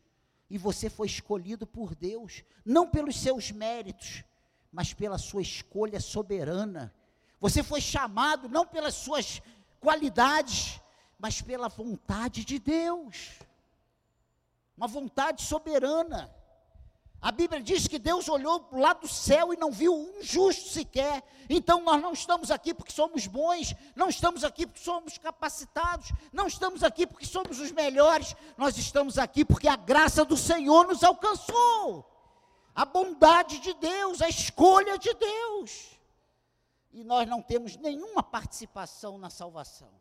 E 0.49 0.57
você 0.57 0.89
foi 0.89 1.07
escolhido 1.07 1.65
por 1.65 1.95
Deus, 1.95 2.43
não 2.65 2.87
pelos 2.87 3.17
seus 3.19 3.51
méritos, 3.51 4.23
mas 4.71 4.93
pela 4.93 5.17
sua 5.17 5.41
escolha 5.41 5.99
soberana. 5.99 6.93
Você 7.39 7.63
foi 7.63 7.81
chamado 7.81 8.47
não 8.47 8.65
pelas 8.65 8.95
suas 8.95 9.41
qualidades, 9.79 10.79
mas 11.17 11.41
pela 11.41 11.67
vontade 11.67 12.45
de 12.45 12.59
Deus. 12.59 13.39
Uma 14.77 14.87
vontade 14.87 15.41
soberana. 15.41 16.33
A 17.21 17.31
Bíblia 17.31 17.61
diz 17.61 17.87
que 17.87 17.99
Deus 17.99 18.27
olhou 18.27 18.67
lado 18.71 19.01
do 19.01 19.07
céu 19.07 19.53
e 19.53 19.57
não 19.57 19.71
viu 19.71 19.93
um 19.93 20.23
justo 20.23 20.69
sequer. 20.69 21.23
Então 21.47 21.83
nós 21.83 22.01
não 22.01 22.13
estamos 22.13 22.49
aqui 22.49 22.73
porque 22.73 22.91
somos 22.91 23.27
bons, 23.27 23.75
não 23.95 24.09
estamos 24.09 24.43
aqui 24.43 24.65
porque 24.65 24.79
somos 24.79 25.19
capacitados, 25.19 26.11
não 26.33 26.47
estamos 26.47 26.83
aqui 26.83 27.05
porque 27.05 27.27
somos 27.27 27.59
os 27.59 27.71
melhores, 27.71 28.35
nós 28.57 28.75
estamos 28.75 29.19
aqui 29.19 29.45
porque 29.45 29.67
a 29.67 29.75
graça 29.75 30.25
do 30.25 30.35
Senhor 30.35 30.87
nos 30.87 31.03
alcançou. 31.03 32.07
A 32.73 32.85
bondade 32.85 33.59
de 33.59 33.73
Deus, 33.75 34.19
a 34.21 34.27
escolha 34.27 34.97
de 34.97 35.13
Deus. 35.13 35.99
E 36.91 37.03
nós 37.03 37.27
não 37.29 37.41
temos 37.41 37.77
nenhuma 37.77 38.23
participação 38.23 39.19
na 39.19 39.29
salvação 39.29 40.00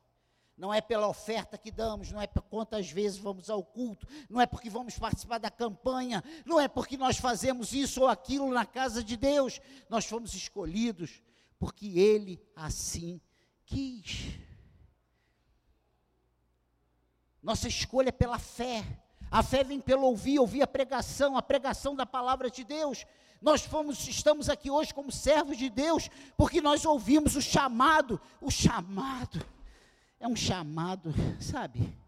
não 0.60 0.74
é 0.74 0.82
pela 0.82 1.08
oferta 1.08 1.56
que 1.56 1.70
damos, 1.70 2.12
não 2.12 2.20
é 2.20 2.26
por 2.26 2.42
quantas 2.42 2.90
vezes 2.90 3.16
vamos 3.16 3.48
ao 3.48 3.64
culto, 3.64 4.06
não 4.28 4.38
é 4.38 4.44
porque 4.44 4.68
vamos 4.68 4.98
participar 4.98 5.38
da 5.38 5.50
campanha, 5.50 6.22
não 6.44 6.60
é 6.60 6.68
porque 6.68 6.98
nós 6.98 7.16
fazemos 7.16 7.72
isso 7.72 8.02
ou 8.02 8.08
aquilo 8.08 8.52
na 8.52 8.66
casa 8.66 9.02
de 9.02 9.16
Deus. 9.16 9.58
Nós 9.88 10.04
fomos 10.04 10.34
escolhidos 10.34 11.22
porque 11.58 11.98
Ele 11.98 12.38
assim 12.54 13.22
quis. 13.64 14.38
Nossa 17.42 17.66
escolha 17.66 18.10
é 18.10 18.12
pela 18.12 18.38
fé. 18.38 18.84
A 19.30 19.42
fé 19.42 19.64
vem 19.64 19.80
pelo 19.80 20.02
ouvir, 20.02 20.38
ouvir 20.38 20.60
a 20.60 20.66
pregação, 20.66 21.38
a 21.38 21.42
pregação 21.42 21.96
da 21.96 22.04
palavra 22.04 22.50
de 22.50 22.64
Deus. 22.64 23.06
Nós 23.40 23.62
fomos, 23.62 24.06
estamos 24.06 24.50
aqui 24.50 24.70
hoje 24.70 24.92
como 24.92 25.10
servos 25.10 25.56
de 25.56 25.70
Deus, 25.70 26.10
porque 26.36 26.60
nós 26.60 26.84
ouvimos 26.84 27.34
o 27.34 27.40
chamado, 27.40 28.20
o 28.42 28.50
chamado 28.50 29.42
é 30.20 30.28
um 30.28 30.36
chamado, 30.36 31.12
sabe? 31.40 31.98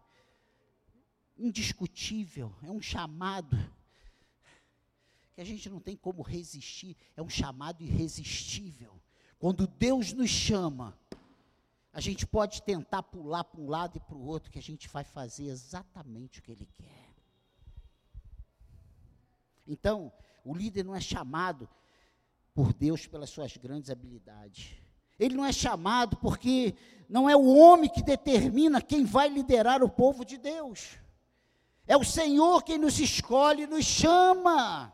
Indiscutível, 1.35 2.55
é 2.61 2.71
um 2.71 2.81
chamado 2.81 3.57
que 5.33 5.41
a 5.41 5.43
gente 5.43 5.67
não 5.67 5.79
tem 5.79 5.97
como 5.97 6.21
resistir, 6.21 6.95
é 7.17 7.21
um 7.21 7.29
chamado 7.29 7.81
irresistível. 7.81 9.01
Quando 9.39 9.65
Deus 9.65 10.13
nos 10.13 10.29
chama, 10.29 10.95
a 11.91 11.99
gente 11.99 12.25
pode 12.25 12.61
tentar 12.61 13.01
pular 13.01 13.43
para 13.43 13.59
um 13.59 13.67
lado 13.67 13.97
e 13.97 13.99
para 13.99 14.15
o 14.15 14.25
outro, 14.25 14.51
que 14.51 14.59
a 14.59 14.61
gente 14.63 14.87
vai 14.87 15.03
fazer 15.03 15.45
exatamente 15.45 16.39
o 16.39 16.43
que 16.43 16.51
Ele 16.51 16.69
quer. 16.77 17.13
Então, 19.65 20.13
o 20.45 20.53
líder 20.53 20.83
não 20.83 20.95
é 20.95 21.01
chamado 21.01 21.67
por 22.53 22.71
Deus 22.73 23.07
pelas 23.07 23.31
suas 23.31 23.57
grandes 23.57 23.89
habilidades. 23.89 24.82
Ele 25.19 25.35
não 25.35 25.45
é 25.45 25.51
chamado 25.51 26.17
porque 26.17 26.75
não 27.07 27.29
é 27.29 27.35
o 27.35 27.55
homem 27.55 27.89
que 27.89 28.01
determina 28.01 28.81
quem 28.81 29.05
vai 29.05 29.29
liderar 29.29 29.83
o 29.83 29.89
povo 29.89 30.25
de 30.25 30.37
Deus. 30.37 30.97
É 31.85 31.95
o 31.97 32.03
Senhor 32.03 32.63
quem 32.63 32.77
nos 32.77 32.99
escolhe, 32.99 33.67
nos 33.67 33.85
chama. 33.85 34.93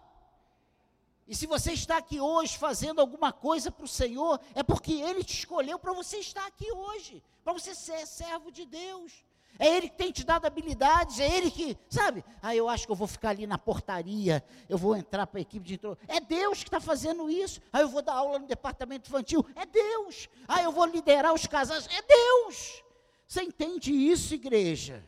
E 1.28 1.36
se 1.36 1.46
você 1.46 1.74
está 1.74 1.98
aqui 1.98 2.20
hoje 2.20 2.58
fazendo 2.58 3.00
alguma 3.00 3.32
coisa 3.32 3.72
para 3.72 3.86
o 3.86 3.88
Senhor, 3.88 4.40
é 4.56 4.64
porque 4.64 4.94
Ele 4.94 5.24
te 5.24 5.38
escolheu 5.38 5.78
para 5.78 5.94
você 5.94 6.18
estar 6.18 6.46
aqui 6.48 6.72
hoje, 6.72 7.24
para 7.44 7.54
você 7.54 7.76
ser 7.76 8.08
servo 8.08 8.52
de 8.52 8.66
Deus. 8.66 9.24
É 9.58 9.68
Ele 9.68 9.90
que 9.90 9.98
tem 9.98 10.12
te 10.12 10.24
dado 10.24 10.46
habilidades, 10.46 11.20
é 11.20 11.38
Ele 11.38 11.52
que, 11.52 11.78
sabe? 11.90 12.24
Ah, 12.42 12.56
eu 12.56 12.70
acho 12.70 12.86
que 12.86 12.92
eu 12.92 12.96
vou 12.96 13.08
ficar 13.08 13.30
ali 13.30 13.46
na 13.46 13.58
portaria, 13.58 14.44
eu 14.70 14.78
vou 14.78 14.96
entrar 14.96 15.28
para 15.28 15.40
a 15.40 15.42
equipe 15.42 15.66
de 15.66 15.74
intro. 15.74 15.98
É 16.08 16.20
Deus 16.20 16.60
que 16.60 16.70
está 16.70 16.80
fazendo 16.80 17.30
isso. 17.30 17.62
Ah, 17.72 17.82
eu 17.82 17.90
vou 17.90 18.02
dar 18.02 18.14
aula 18.14 18.40
no 18.40 18.48
departamento 18.48 19.10
infantil. 19.10 19.46
É 19.56 19.66
Deus. 19.66 20.30
Ah, 20.48 20.62
eu 20.62 20.72
vou 20.72 20.86
liderar 20.86 21.34
os 21.34 21.46
casais. 21.46 21.88
É 21.88 22.02
Deus. 22.02 22.84
Você 23.28 23.44
entende 23.44 23.92
isso, 23.92 24.34
igreja? 24.34 25.04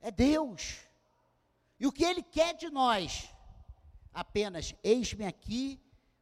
É 0.00 0.10
Deus. 0.10 0.78
E 1.80 1.86
o 1.86 1.92
que 1.92 2.04
Ele 2.04 2.22
quer 2.22 2.54
de 2.54 2.70
nós 2.70 3.28
apenas: 4.14 4.74
eis-me 4.84 5.24
aqui, 5.24 5.80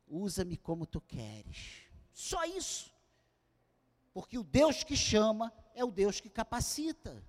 usa-me 0.09 0.57
como 0.57 0.87
tu 0.87 1.01
queres. 1.03 1.83
Só 2.13 2.45
isso. 2.45 2.91
Porque 4.13 4.39
o 4.39 4.43
Deus 4.43 4.83
que 4.83 4.97
chama 4.97 5.53
é 5.75 5.85
o 5.85 5.91
Deus 5.91 6.21
que 6.21 6.29
capacita. 6.29 7.23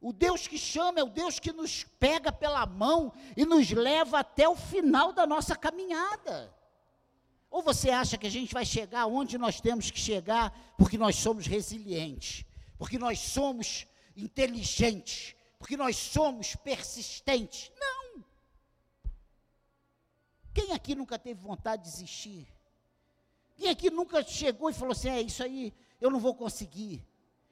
O 0.00 0.12
Deus 0.12 0.46
que 0.46 0.58
chama 0.58 1.00
é 1.00 1.02
o 1.02 1.08
Deus 1.08 1.38
que 1.38 1.52
nos 1.52 1.84
pega 1.98 2.30
pela 2.30 2.64
mão 2.66 3.12
e 3.36 3.44
nos 3.44 3.70
leva 3.70 4.20
até 4.20 4.48
o 4.48 4.54
final 4.54 5.12
da 5.12 5.26
nossa 5.26 5.56
caminhada. 5.56 6.54
Ou 7.50 7.62
você 7.62 7.90
acha 7.90 8.18
que 8.18 8.26
a 8.26 8.30
gente 8.30 8.52
vai 8.52 8.64
chegar 8.64 9.06
onde 9.06 9.38
nós 9.38 9.60
temos 9.60 9.90
que 9.90 9.98
chegar 9.98 10.74
porque 10.76 10.98
nós 10.98 11.16
somos 11.16 11.46
resilientes, 11.46 12.44
porque 12.78 12.98
nós 12.98 13.18
somos 13.18 13.86
inteligentes, 14.16 15.34
porque 15.58 15.76
nós 15.76 15.96
somos 15.96 16.54
persistentes? 16.56 17.72
Não. 17.78 18.24
Quem 20.52 20.72
aqui 20.72 20.94
nunca 20.94 21.18
teve 21.18 21.40
vontade 21.40 21.84
de 21.84 21.90
desistir? 21.90 22.46
Quem 23.56 23.70
aqui 23.70 23.90
nunca 23.90 24.22
chegou 24.22 24.68
e 24.68 24.74
falou 24.74 24.92
assim: 24.92 25.08
é 25.08 25.22
isso 25.22 25.42
aí, 25.42 25.72
eu 26.00 26.10
não 26.10 26.20
vou 26.20 26.34
conseguir? 26.34 27.06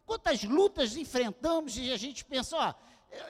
Quantas 0.04 0.42
lutas 0.44 0.96
enfrentamos 0.96 1.76
e 1.76 1.90
a 1.92 1.96
gente 1.96 2.24
pensa: 2.24 2.56
ó, 2.56 2.74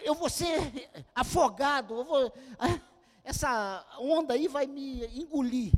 eu 0.02 0.14
vou 0.14 0.28
ser 0.28 0.59
afogado, 1.14 1.94
eu 1.94 2.04
vou, 2.04 2.33
essa 3.23 3.87
onda 3.99 4.35
aí 4.35 4.49
vai 4.49 4.66
me 4.66 5.06
engolir. 5.18 5.73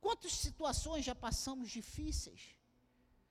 Quantas 0.00 0.32
situações 0.32 1.04
já 1.04 1.14
passamos 1.14 1.70
difíceis? 1.70 2.56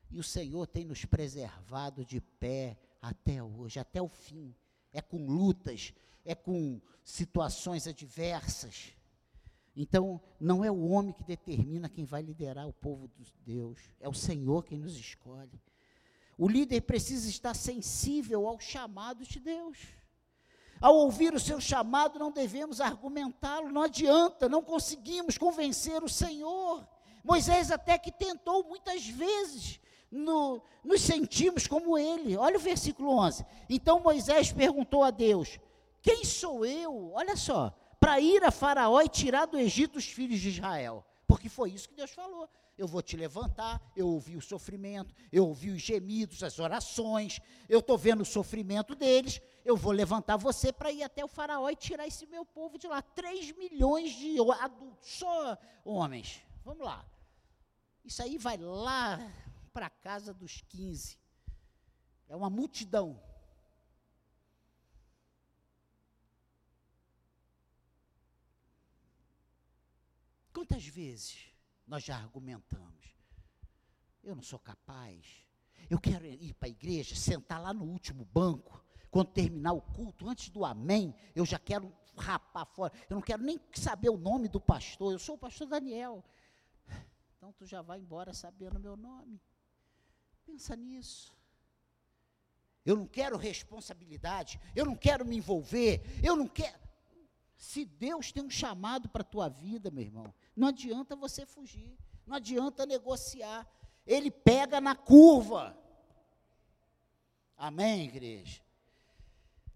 E 0.10 0.20
o 0.20 0.24
Senhor 0.24 0.68
tem 0.68 0.86
nos 0.86 1.06
preservado 1.06 2.06
de 2.06 2.20
pé 2.22 2.78
até 3.02 3.42
hoje, 3.42 3.80
até 3.80 4.02
o 4.02 4.08
fim. 4.08 4.56
É 4.94 5.02
com 5.02 5.26
lutas, 5.26 5.94
é 6.26 6.36
com 6.36 6.82
situações 7.04 7.88
adversas. 7.88 8.94
Então, 9.76 10.22
não 10.40 10.64
é 10.66 10.72
o 10.72 10.90
homem 10.90 11.14
que 11.14 11.24
determina 11.24 11.90
quem 11.90 12.04
vai 12.04 12.22
liderar 12.22 12.68
o 12.68 12.74
povo 12.74 13.08
de 13.08 13.34
Deus, 13.46 13.80
é 14.00 14.10
o 14.10 14.14
Senhor 14.14 14.64
quem 14.64 14.78
nos 14.78 14.98
escolhe. 14.98 15.62
O 16.38 16.48
líder 16.48 16.82
precisa 16.82 17.30
estar 17.30 17.56
sensível 17.56 18.48
ao 18.48 18.60
chamado 18.60 19.24
de 19.24 19.40
Deus. 19.40 19.78
Ao 20.82 20.96
ouvir 20.96 21.34
o 21.34 21.40
seu 21.40 21.62
chamado, 21.62 22.18
não 22.18 22.32
devemos 22.32 22.82
argumentá-lo, 22.82 23.72
não 23.72 23.84
adianta, 23.84 24.50
não 24.50 24.64
conseguimos 24.64 25.38
convencer 25.38 26.04
o 26.04 26.10
Senhor. 26.10 26.88
Moisés 27.24 27.72
até 27.72 27.98
que 28.00 28.12
tentou 28.12 28.64
muitas 28.64 29.06
vezes, 29.06 29.80
no, 30.10 30.62
nos 30.84 31.02
sentimos 31.02 31.68
como 31.68 31.98
ele. 31.98 32.36
Olha 32.36 32.58
o 32.58 32.62
versículo 32.62 33.12
11. 33.20 33.46
Então 33.70 34.00
Moisés 34.00 34.52
perguntou 34.52 35.04
a 35.04 35.12
Deus: 35.12 35.60
Quem 36.02 36.26
sou 36.26 36.66
eu? 36.66 37.12
Olha 37.14 37.38
só, 37.38 37.72
para 38.02 38.20
ir 38.20 38.44
a 38.44 38.50
Faraó 38.50 39.00
e 39.00 39.08
tirar 39.08 39.46
do 39.46 39.60
Egito 39.60 40.00
os 40.00 40.06
filhos 40.06 40.40
de 40.40 40.50
Israel. 40.50 41.06
Porque 41.28 41.48
foi 41.48 41.70
isso 41.70 41.88
que 41.88 41.96
Deus 41.96 42.10
falou. 42.10 42.50
Eu 42.76 42.88
vou 42.88 43.02
te 43.04 43.16
levantar, 43.16 43.80
eu 43.96 44.08
ouvi 44.08 44.36
o 44.36 44.42
sofrimento, 44.42 45.14
eu 45.32 45.48
ouvi 45.48 45.70
os 45.70 45.84
gemidos, 45.84 46.42
as 46.42 46.58
orações, 46.58 47.40
eu 47.70 47.78
estou 47.80 47.96
vendo 47.96 48.22
o 48.22 48.26
sofrimento 48.26 48.96
deles, 48.96 49.40
eu 49.64 49.78
vou 49.78 49.92
levantar 49.92 50.36
você 50.36 50.74
para 50.74 50.92
ir 50.92 51.04
até 51.04 51.24
o 51.24 51.28
faraó 51.28 51.70
e 51.70 51.76
tirar 51.76 52.08
esse 52.08 52.26
meu 52.26 52.44
povo 52.44 52.80
de 52.80 52.88
lá. 52.88 53.04
3 53.04 53.56
milhões 53.56 54.14
de 54.16 54.36
adultos, 54.60 55.08
só 55.08 55.56
homens. 55.86 56.42
Vamos 56.66 56.84
lá. 56.84 57.06
Isso 58.04 58.24
aí 58.24 58.40
vai 58.40 58.58
lá 58.58 59.20
para 59.72 59.86
a 59.86 59.92
casa 59.92 60.34
dos 60.34 60.62
15. 60.70 61.20
É 62.28 62.36
uma 62.36 62.50
multidão. 62.50 63.22
Quantas 70.54 70.86
vezes 70.86 71.54
nós 71.88 72.04
já 72.04 72.16
argumentamos? 72.16 73.06
Eu 74.24 74.36
não 74.36 74.44
sou 74.44 74.60
capaz. 74.60 75.26
Eu 75.90 76.00
quero 76.00 76.26
ir 76.26 76.54
para 76.54 76.68
a 76.68 76.72
igreja, 76.72 77.16
sentar 77.16 77.62
lá 77.62 77.74
no 77.74 77.86
último 77.86 78.26
banco. 78.26 78.84
Quando 79.10 79.32
terminar 79.32 79.74
o 79.74 79.82
culto, 79.82 80.30
antes 80.30 80.50
do 80.50 80.64
amém, 80.64 81.14
eu 81.36 81.46
já 81.46 81.60
quero 81.60 81.94
rapar 82.18 82.66
fora. 82.66 82.94
Eu 83.10 83.16
não 83.16 83.22
quero 83.22 83.44
nem 83.44 83.60
saber 83.74 84.10
o 84.10 84.18
nome 84.18 84.48
do 84.48 84.62
pastor. 84.62 85.12
Eu 85.12 85.20
sou 85.20 85.36
o 85.36 85.40
pastor 85.40 85.68
Daniel. 85.68 86.24
Então 87.36 87.52
tu 87.54 87.66
já 87.66 87.82
vai 87.82 88.00
embora 88.00 88.34
sabendo 88.34 88.78
o 88.78 88.80
meu 88.80 88.96
nome. 88.96 89.42
Pensa 90.46 90.76
nisso. 90.76 91.36
Eu 92.86 92.96
não 92.96 93.08
quero 93.08 93.38
responsabilidade, 93.38 94.60
eu 94.76 94.86
não 94.86 94.96
quero 94.96 95.26
me 95.26 95.38
envolver, 95.38 96.02
eu 96.24 96.36
não 96.36 96.48
quero. 96.48 96.80
Se 97.62 97.86
Deus 97.86 98.32
tem 98.32 98.44
um 98.44 98.50
chamado 98.50 99.08
para 99.08 99.22
a 99.22 99.24
tua 99.24 99.48
vida, 99.48 99.92
meu 99.92 100.04
irmão, 100.04 100.34
não 100.56 100.70
adianta 100.70 101.16
você 101.16 101.46
fugir, 101.46 101.96
não 102.26 102.38
adianta 102.38 102.88
negociar. 102.88 103.68
Ele 104.04 104.32
pega 104.32 104.82
na 104.82 104.96
curva. 104.96 105.78
Amém, 107.56 108.06
igreja? 108.06 108.64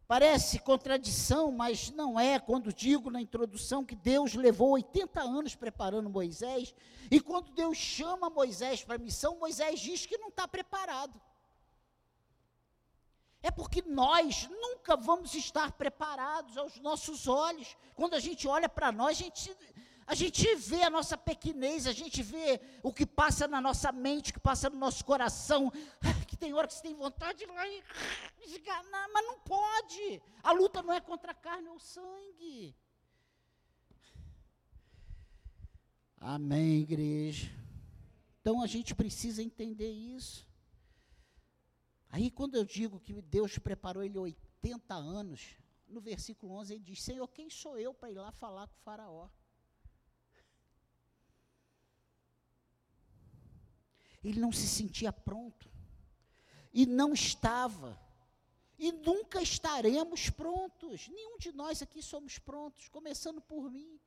Parece 0.07 0.57
contradição, 0.57 1.51
mas 1.51 1.91
não 1.91 2.19
é 2.19 2.39
quando 2.39 2.73
digo 2.73 3.11
na 3.11 3.21
introdução 3.21 3.85
que 3.85 3.95
Deus 3.95 4.33
levou 4.33 4.71
80 4.71 5.21
anos 5.21 5.53
preparando 5.53 6.09
Moisés, 6.09 6.73
e 7.11 7.21
quando 7.21 7.51
Deus 7.51 7.77
chama 7.77 8.31
Moisés 8.31 8.83
para 8.83 8.95
a 8.95 8.97
missão, 8.97 9.37
Moisés 9.37 9.79
diz 9.79 10.07
que 10.07 10.17
não 10.17 10.29
está 10.29 10.47
preparado. 10.47 11.21
É 13.45 13.51
porque 13.51 13.84
nós 13.84 14.49
nunca 14.49 14.97
vamos 14.97 15.36
estar 15.36 15.71
preparados 15.73 16.58
aos 16.58 16.79
nossos 16.79 17.27
olhos. 17.27 17.77
Quando 17.93 18.15
a 18.15 18.19
gente 18.19 18.47
olha 18.47 18.67
para 18.67 18.91
nós, 18.91 19.19
a 19.19 19.21
gente, 19.21 19.55
a 20.08 20.15
gente 20.15 20.55
vê 20.55 20.81
a 20.81 20.89
nossa 20.89 21.15
pequenez, 21.15 21.86
a 21.86 21.91
gente 21.91 22.23
vê 22.23 22.60
o 22.81 22.91
que 22.91 23.05
passa 23.05 23.47
na 23.47 23.62
nossa 23.62 23.91
mente, 23.91 24.31
o 24.31 24.34
que 24.34 24.39
passa 24.39 24.67
no 24.67 24.77
nosso 24.77 25.05
coração. 25.05 25.71
Que 26.27 26.36
tem 26.36 26.55
hora 26.55 26.67
que 26.67 26.73
você 26.73 26.81
tem 26.81 26.95
vontade 26.95 27.38
de 27.38 27.43
ir 27.43 27.51
lá 27.53 27.67
e 27.67 27.84
esganar, 28.45 29.10
mas 29.13 29.27
não 29.27 29.39
pode. 29.41 30.21
A 30.41 30.51
luta 30.51 30.81
não 30.81 30.91
é 30.91 30.99
contra 30.99 31.31
a 31.31 31.36
carne 31.36 31.69
ou 31.69 31.79
sangue. 31.79 32.75
Amém, 36.19 36.81
igreja. 36.81 37.51
Então 38.41 38.60
a 38.60 38.65
gente 38.65 38.95
precisa 38.95 39.43
entender 39.43 39.91
isso. 39.91 40.47
Aí, 42.15 42.32
quando 42.32 42.56
eu 42.56 42.63
digo 42.63 42.97
que 42.97 43.21
Deus 43.21 43.58
preparou 43.58 44.01
ele 44.01 44.17
80 44.17 44.93
anos, 44.93 45.58
no 45.86 45.99
versículo 45.99 46.54
11 46.54 46.73
ele 46.73 46.82
diz: 46.82 47.04
Senhor, 47.04 47.28
quem 47.28 47.49
sou 47.49 47.78
eu 47.78 47.93
para 47.93 48.10
ir 48.10 48.15
lá 48.15 48.32
falar 48.32 48.69
com 48.69 48.78
o 48.78 48.84
Faraó? 48.84 49.28
Ele 54.23 54.39
não 54.39 54.54
se 54.54 54.65
sentia 54.65 55.12
pronto, 55.12 55.69
e 56.73 56.86
não 56.86 57.12
estava, 57.13 57.99
e 58.80 58.93
nunca 58.93 59.41
estaremos 59.41 60.30
prontos. 60.30 61.10
Nenhum 61.10 61.38
de 61.38 61.51
nós 61.51 61.82
aqui 61.82 62.01
somos 62.01 62.39
prontos, 62.39 62.88
começando 62.88 63.41
por 63.41 63.69
mim. 63.69 63.99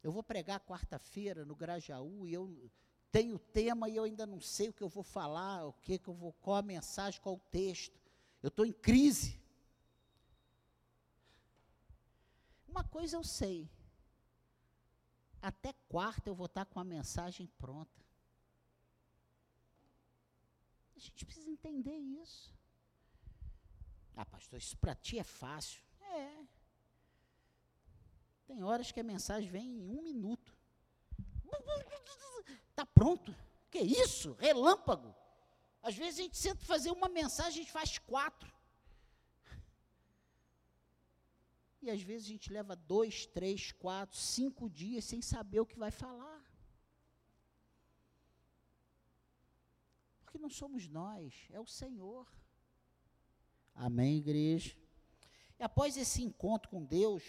Eu 0.00 0.12
vou 0.12 0.22
pregar 0.22 0.60
quarta-feira 0.60 1.44
no 1.44 1.56
Grajaú 1.56 2.24
e 2.24 2.32
eu 2.32 2.70
tenho 3.10 3.38
tema 3.38 3.88
e 3.88 3.96
eu 3.96 4.04
ainda 4.04 4.26
não 4.26 4.40
sei 4.40 4.68
o 4.68 4.72
que 4.72 4.82
eu 4.82 4.88
vou 4.88 5.02
falar, 5.02 5.66
o 5.66 5.72
que, 5.72 5.98
que 5.98 6.08
eu 6.08 6.14
vou, 6.14 6.32
qual 6.34 6.56
a 6.56 6.62
mensagem, 6.62 7.20
qual 7.20 7.34
o 7.34 7.50
texto. 7.50 8.00
Eu 8.42 8.48
estou 8.48 8.64
em 8.64 8.72
crise. 8.72 9.38
Uma 12.68 12.84
coisa 12.84 13.16
eu 13.16 13.24
sei. 13.24 13.68
Até 15.42 15.72
quarta 15.88 16.30
eu 16.30 16.34
vou 16.34 16.46
estar 16.46 16.64
com 16.66 16.78
a 16.78 16.84
mensagem 16.84 17.46
pronta. 17.58 18.00
A 20.94 20.98
gente 20.98 21.24
precisa 21.24 21.50
entender 21.50 21.96
isso. 21.96 22.54
Ah, 24.14 24.24
pastor, 24.24 24.58
isso 24.58 24.76
para 24.76 24.94
ti 24.94 25.18
é 25.18 25.24
fácil. 25.24 25.82
É. 26.00 26.44
Tem 28.46 28.62
horas 28.62 28.92
que 28.92 29.00
a 29.00 29.04
mensagem 29.04 29.48
vem 29.48 29.66
em 29.66 29.88
um 29.88 30.02
minuto. 30.02 30.54
Está 32.80 32.86
pronto? 32.86 33.36
Que 33.70 33.80
isso? 33.80 34.32
Relâmpago. 34.38 35.14
Às 35.82 35.94
vezes 35.94 36.18
a 36.18 36.22
gente 36.22 36.38
senta 36.38 36.64
fazer 36.64 36.90
uma 36.90 37.10
mensagem, 37.10 37.60
a 37.60 37.62
gente 37.62 37.72
faz 37.72 37.98
quatro. 37.98 38.50
E 41.82 41.90
às 41.90 42.00
vezes 42.00 42.26
a 42.26 42.30
gente 42.30 42.50
leva 42.50 42.74
dois, 42.74 43.26
três, 43.26 43.70
quatro, 43.72 44.16
cinco 44.16 44.70
dias 44.70 45.04
sem 45.04 45.20
saber 45.20 45.60
o 45.60 45.66
que 45.66 45.78
vai 45.78 45.90
falar. 45.90 46.42
Porque 50.24 50.38
não 50.38 50.48
somos 50.48 50.88
nós, 50.88 51.46
é 51.50 51.60
o 51.60 51.66
Senhor. 51.66 52.26
Amém, 53.74 54.16
igreja? 54.16 54.74
E 55.58 55.62
após 55.62 55.98
esse 55.98 56.22
encontro 56.22 56.70
com 56.70 56.82
Deus, 56.82 57.22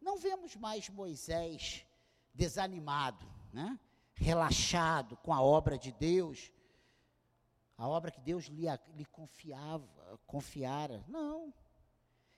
não 0.00 0.16
vemos 0.16 0.54
mais 0.54 0.88
Moisés 0.88 1.84
desanimado, 2.32 3.26
né? 3.52 3.80
Relaxado 4.22 5.16
com 5.16 5.32
a 5.34 5.42
obra 5.42 5.76
de 5.76 5.90
Deus, 5.92 6.52
a 7.76 7.88
obra 7.88 8.10
que 8.10 8.20
Deus 8.20 8.44
lhe, 8.44 8.66
lhe 8.94 9.04
confiava, 9.04 10.20
confiara. 10.26 11.04
Não. 11.08 11.52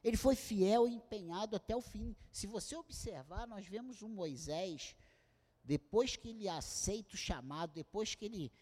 Ele 0.02 0.16
foi 0.16 0.34
fiel 0.34 0.88
e 0.88 0.94
empenhado 0.94 1.54
até 1.54 1.76
o 1.76 1.82
fim. 1.82 2.16
Se 2.32 2.46
você 2.46 2.74
observar, 2.74 3.46
nós 3.46 3.66
vemos 3.66 4.02
um 4.02 4.08
Moisés, 4.08 4.96
depois 5.62 6.16
que 6.16 6.30
ele 6.30 6.48
aceita 6.48 7.14
o 7.14 7.18
chamado, 7.18 7.72
depois 7.72 8.14
que 8.14 8.24
ele 8.24 8.52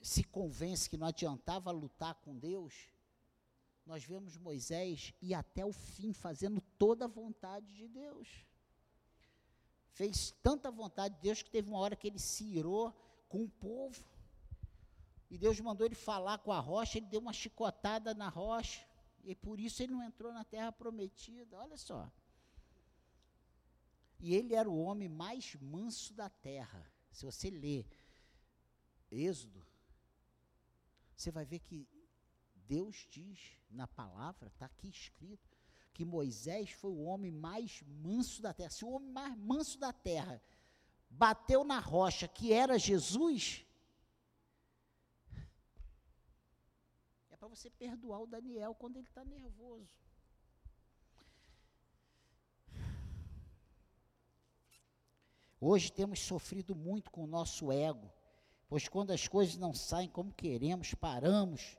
se 0.00 0.24
convence 0.24 0.88
que 0.88 0.96
não 0.96 1.06
adiantava 1.06 1.70
lutar 1.70 2.14
com 2.16 2.38
Deus, 2.38 2.88
nós 3.84 4.04
vemos 4.04 4.36
Moisés 4.36 5.12
ir 5.20 5.34
até 5.34 5.64
o 5.64 5.72
fim, 5.72 6.12
fazendo 6.12 6.60
toda 6.78 7.04
a 7.04 7.08
vontade 7.08 7.74
de 7.74 7.88
Deus. 7.88 8.46
Fez 10.00 10.30
tanta 10.42 10.70
vontade 10.70 11.16
de 11.16 11.20
Deus 11.20 11.42
que 11.42 11.50
teve 11.50 11.68
uma 11.68 11.78
hora 11.78 11.94
que 11.94 12.06
ele 12.06 12.18
se 12.18 12.42
irou 12.42 12.90
com 13.28 13.44
o 13.44 13.50
povo. 13.50 14.02
E 15.28 15.36
Deus 15.36 15.60
mandou 15.60 15.86
ele 15.86 15.94
falar 15.94 16.38
com 16.38 16.50
a 16.50 16.58
rocha, 16.58 16.96
ele 16.96 17.04
deu 17.04 17.20
uma 17.20 17.34
chicotada 17.34 18.14
na 18.14 18.30
rocha. 18.30 18.82
E 19.22 19.34
por 19.34 19.60
isso 19.60 19.82
ele 19.82 19.92
não 19.92 20.02
entrou 20.02 20.32
na 20.32 20.42
terra 20.42 20.72
prometida. 20.72 21.58
Olha 21.58 21.76
só. 21.76 22.10
E 24.18 24.34
ele 24.34 24.54
era 24.54 24.70
o 24.70 24.80
homem 24.80 25.06
mais 25.06 25.54
manso 25.56 26.14
da 26.14 26.30
terra. 26.30 26.90
Se 27.12 27.26
você 27.26 27.50
ler 27.50 27.86
Êxodo, 29.10 29.62
você 31.14 31.30
vai 31.30 31.44
ver 31.44 31.58
que 31.58 31.86
Deus 32.54 33.06
diz 33.10 33.52
na 33.68 33.86
palavra, 33.86 34.48
está 34.48 34.64
aqui 34.64 34.88
escrito, 34.88 35.49
que 36.00 36.04
Moisés 36.06 36.70
foi 36.70 36.90
o 36.90 37.02
homem 37.02 37.30
mais 37.30 37.82
manso 37.86 38.40
da 38.40 38.54
terra. 38.54 38.70
Se 38.70 38.86
o 38.86 38.90
homem 38.90 39.10
mais 39.10 39.36
manso 39.36 39.78
da 39.78 39.92
terra 39.92 40.42
bateu 41.10 41.62
na 41.62 41.78
rocha 41.78 42.26
que 42.26 42.54
era 42.54 42.78
Jesus, 42.78 43.66
para 47.38 47.48
você 47.48 47.68
perdoar 47.68 48.22
o 48.22 48.26
Daniel 48.26 48.74
quando 48.74 48.96
ele 48.96 49.06
está 49.06 49.22
nervoso. 49.26 49.94
Hoje 55.60 55.92
temos 55.92 56.20
sofrido 56.20 56.74
muito 56.74 57.10
com 57.10 57.24
o 57.24 57.26
nosso 57.26 57.70
ego, 57.70 58.10
pois 58.70 58.88
quando 58.88 59.10
as 59.10 59.28
coisas 59.28 59.58
não 59.58 59.74
saem 59.74 60.08
como 60.08 60.32
queremos, 60.32 60.94
paramos, 60.94 61.76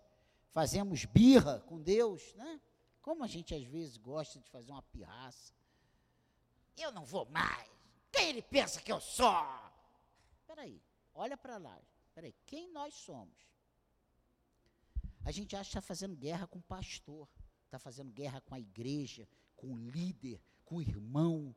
fazemos 0.52 1.06
birra 1.06 1.60
com 1.62 1.82
Deus, 1.82 2.36
né? 2.36 2.62
Como 3.02 3.24
a 3.24 3.28
gente 3.28 3.56
às 3.56 3.64
vezes 3.64 3.98
gosta 3.98 4.40
de 4.40 4.50
fazer 4.50 4.72
uma 4.72 4.84
pirraça. 4.84 5.54
Eu 6.78 6.92
não 6.92 7.04
vou 7.04 7.26
mais. 7.26 7.70
Quem 8.12 8.30
ele 8.30 8.42
pensa 8.42 8.82
que 8.82 8.92
eu 8.92 9.00
sou? 9.00 9.34
Espera 10.40 10.62
aí, 10.62 10.82
olha 11.14 11.38
para 11.38 11.58
lá. 11.58 11.80
Espera 12.08 12.28
aí, 12.28 12.36
quem 12.46 12.72
nós 12.72 12.94
somos? 12.94 13.36
A 15.24 15.32
gente 15.32 15.56
acha 15.56 15.64
que 15.64 15.78
está 15.78 15.82
fazendo 15.82 16.16
guerra 16.16 16.48
com 16.48 16.60
o 16.60 16.64
pastor, 16.64 17.28
está 17.66 17.80
fazendo 17.80 18.12
guerra 18.12 18.42
com 18.42 18.56
a 18.56 18.60
igreja, 18.60 19.28
com 19.56 19.74
o 19.74 19.78
líder, 19.78 20.42
com 20.66 20.78
o 20.78 20.82
irmão. 20.82 21.56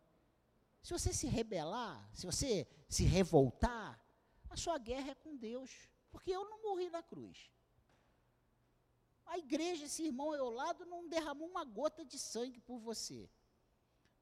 Se 0.82 0.92
você 0.92 1.12
se 1.12 1.26
rebelar, 1.26 2.08
se 2.14 2.26
você 2.26 2.68
se 2.88 3.04
revoltar, 3.04 4.00
a 4.50 4.56
sua 4.56 4.78
guerra 4.78 5.10
é 5.10 5.14
com 5.14 5.36
Deus, 5.36 5.88
porque 6.12 6.30
eu 6.30 6.48
não 6.48 6.62
morri 6.62 6.88
na 6.90 7.02
cruz. 7.02 7.50
A 9.26 9.38
igreja, 9.38 9.86
esse 9.86 10.04
irmão 10.04 10.32
ao 10.34 10.50
lado, 10.50 10.84
não 10.84 11.08
derramou 11.08 11.48
uma 11.48 11.64
gota 11.64 12.04
de 12.04 12.18
sangue 12.18 12.60
por 12.60 12.78
você. 12.78 13.28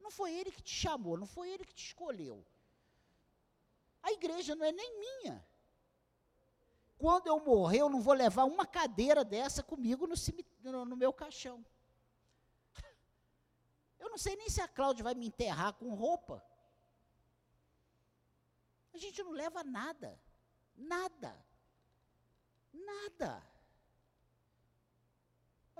Não 0.01 0.11
foi 0.11 0.33
ele 0.33 0.51
que 0.51 0.63
te 0.63 0.75
chamou, 0.75 1.17
não 1.17 1.27
foi 1.27 1.51
ele 1.51 1.65
que 1.65 1.75
te 1.75 1.87
escolheu. 1.87 2.45
A 4.03 4.13
igreja 4.13 4.55
não 4.55 4.65
é 4.65 4.73
nem 4.73 4.99
minha 4.99 5.45
quando 7.03 7.27
eu 7.27 7.41
morrer, 7.41 7.81
eu 7.81 7.89
não 7.89 8.01
vou 8.01 8.15
levar 8.15 8.45
uma 8.45 8.65
cadeira 8.65 9.25
dessa 9.25 9.61
comigo 9.61 10.07
no, 10.07 10.15
no, 10.63 10.85
no 10.85 10.97
meu 10.97 11.13
caixão. 11.13 11.67
Eu 13.99 14.09
não 14.09 14.17
sei 14.17 14.37
nem 14.37 14.49
se 14.49 14.61
a 14.61 14.69
Cláudia 14.69 15.03
vai 15.03 15.13
me 15.13 15.27
enterrar 15.27 15.73
com 15.73 15.93
roupa. 15.95 16.41
A 18.95 18.99
gente 18.99 19.21
não 19.21 19.33
leva 19.33 19.65
nada. 19.65 20.17
Nada. 20.77 21.45
Nada. 22.73 23.52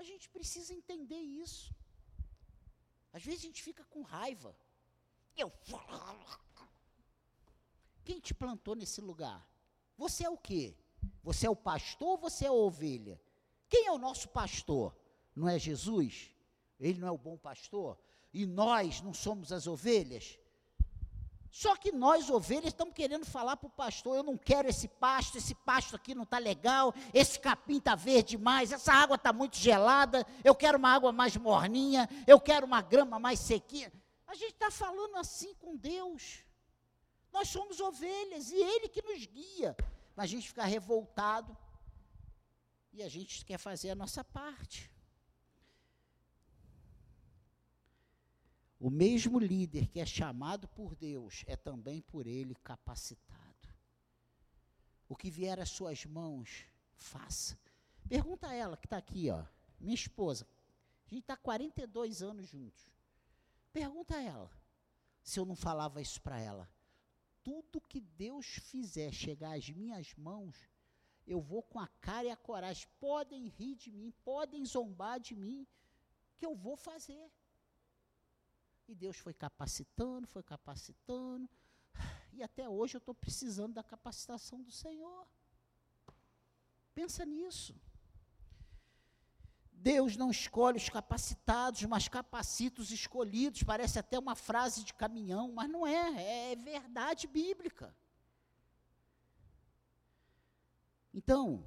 A 0.03 0.05
gente 0.05 0.27
precisa 0.27 0.73
entender 0.73 1.21
isso. 1.43 1.73
Às 3.13 3.23
vezes 3.23 3.39
a 3.39 3.47
gente 3.47 3.63
fica 3.63 3.85
com 3.85 4.01
raiva. 4.01 4.53
Eu. 5.33 5.49
Quem 8.03 8.19
te 8.19 8.33
plantou 8.33 8.75
nesse 8.75 8.99
lugar? 8.99 9.49
Você 9.97 10.25
é 10.25 10.29
o 10.29 10.37
quê? 10.37 10.75
Você 11.23 11.47
é 11.47 11.49
o 11.49 11.55
pastor 11.55 12.09
ou 12.09 12.17
você 12.17 12.43
é 12.43 12.49
a 12.49 12.51
ovelha? 12.51 13.17
Quem 13.69 13.87
é 13.87 13.93
o 13.93 13.97
nosso 13.97 14.27
pastor? 14.27 14.93
Não 15.33 15.47
é 15.47 15.57
Jesus? 15.57 16.35
Ele 16.77 16.99
não 16.99 17.07
é 17.07 17.11
o 17.11 17.17
bom 17.17 17.37
pastor? 17.37 17.97
E 18.33 18.45
nós 18.45 18.99
não 18.99 19.13
somos 19.13 19.53
as 19.53 19.67
ovelhas? 19.67 20.37
Só 21.53 21.75
que 21.75 21.91
nós, 21.91 22.29
ovelhas, 22.29 22.73
estamos 22.73 22.93
querendo 22.93 23.25
falar 23.25 23.55
para 23.55 23.67
o 23.67 23.69
pastor: 23.69 24.17
eu 24.17 24.23
não 24.23 24.35
quero 24.35 24.67
esse 24.67 24.87
pasto, 24.87 25.37
esse 25.37 25.53
pasto 25.53 25.95
aqui 25.95 26.13
não 26.13 26.23
está 26.23 26.37
legal, 26.37 26.93
esse 27.13 27.39
capim 27.39 27.77
está 27.77 27.95
verde 27.95 28.35
demais, 28.35 28.71
essa 28.71 28.91
água 28.91 29.15
está 29.15 29.31
muito 29.31 29.55
gelada, 29.55 30.25
eu 30.43 30.55
quero 30.55 30.77
uma 30.77 30.89
água 30.89 31.11
mais 31.11 31.37
morninha, 31.37 32.09
eu 32.25 32.39
quero 32.39 32.65
uma 32.65 32.81
grama 32.81 33.19
mais 33.19 33.39
sequinha. 33.39 33.93
A 34.27 34.33
gente 34.33 34.53
está 34.53 34.71
falando 34.71 35.15
assim 35.17 35.53
com 35.55 35.77
Deus. 35.77 36.43
Nós 37.31 37.47
somos 37.47 37.79
ovelhas 37.79 38.51
e 38.51 38.55
Ele 38.55 38.89
que 38.89 39.01
nos 39.01 39.25
guia 39.25 39.75
mas 40.15 40.25
a 40.25 40.27
gente 40.27 40.47
fica 40.47 40.63
revoltado 40.63 41.55
e 42.91 43.01
a 43.01 43.09
gente 43.09 43.43
quer 43.45 43.57
fazer 43.57 43.89
a 43.89 43.95
nossa 43.95 44.23
parte. 44.23 44.91
O 48.83 48.89
mesmo 48.89 49.39
líder 49.39 49.87
que 49.87 49.99
é 49.99 50.05
chamado 50.05 50.67
por 50.67 50.93
Deus 50.95 51.43
é 51.47 51.55
também 51.55 52.01
por 52.01 52.27
ele 52.27 52.53
capacitado. 52.55 53.69
O 55.07 55.15
que 55.15 55.31
vier 55.31 55.57
às 55.59 55.69
suas 55.69 56.05
mãos, 56.05 56.65
faça. 56.93 57.57
Pergunta 58.09 58.47
a 58.47 58.53
ela 58.53 58.75
que 58.75 58.85
está 58.85 58.97
aqui, 58.97 59.29
ó, 59.29 59.45
minha 59.79 59.95
esposa. 59.95 60.45
A 61.05 61.09
gente 61.09 61.21
está 61.21 61.37
42 61.37 62.21
anos 62.21 62.49
juntos. 62.49 62.91
Pergunta 63.71 64.17
a 64.17 64.21
ela 64.21 64.51
se 65.23 65.39
eu 65.39 65.45
não 65.45 65.55
falava 65.55 66.01
isso 66.01 66.21
para 66.21 66.39
ela 66.39 66.69
tudo 67.43 67.81
que 67.81 67.99
Deus 67.99 68.45
fizer 68.45 69.11
chegar 69.11 69.57
às 69.57 69.69
minhas 69.69 70.13
mãos, 70.15 70.55
eu 71.27 71.41
vou 71.41 71.61
com 71.61 71.79
a 71.79 71.87
cara 71.87 72.27
e 72.27 72.31
a 72.31 72.37
coragem. 72.37 72.87
Podem 72.99 73.47
rir 73.47 73.75
de 73.75 73.91
mim, 73.91 74.13
podem 74.23 74.65
zombar 74.65 75.19
de 75.19 75.35
mim, 75.35 75.67
que 76.37 76.45
eu 76.45 76.55
vou 76.55 76.75
fazer. 76.75 77.29
E 78.87 78.95
Deus 78.95 79.17
foi 79.17 79.33
capacitando, 79.33 80.27
foi 80.27 80.43
capacitando, 80.43 81.49
e 82.33 82.43
até 82.43 82.67
hoje 82.67 82.95
eu 82.95 82.99
estou 82.99 83.15
precisando 83.15 83.73
da 83.73 83.83
capacitação 83.83 84.61
do 84.61 84.71
Senhor. 84.71 85.27
Pensa 86.93 87.25
nisso. 87.25 87.75
Deus 89.71 90.15
não 90.15 90.31
escolhe 90.31 90.77
os 90.77 90.87
capacitados, 90.87 91.83
mas 91.83 92.07
capacita 92.07 92.81
os 92.81 92.91
escolhidos. 92.91 93.63
Parece 93.63 93.99
até 93.99 94.17
uma 94.17 94.35
frase 94.35 94.83
de 94.83 94.93
caminhão, 94.93 95.51
mas 95.51 95.69
não 95.69 95.85
é, 95.85 96.51
é 96.51 96.55
verdade 96.55 97.27
bíblica. 97.27 97.93
Então, 101.13 101.65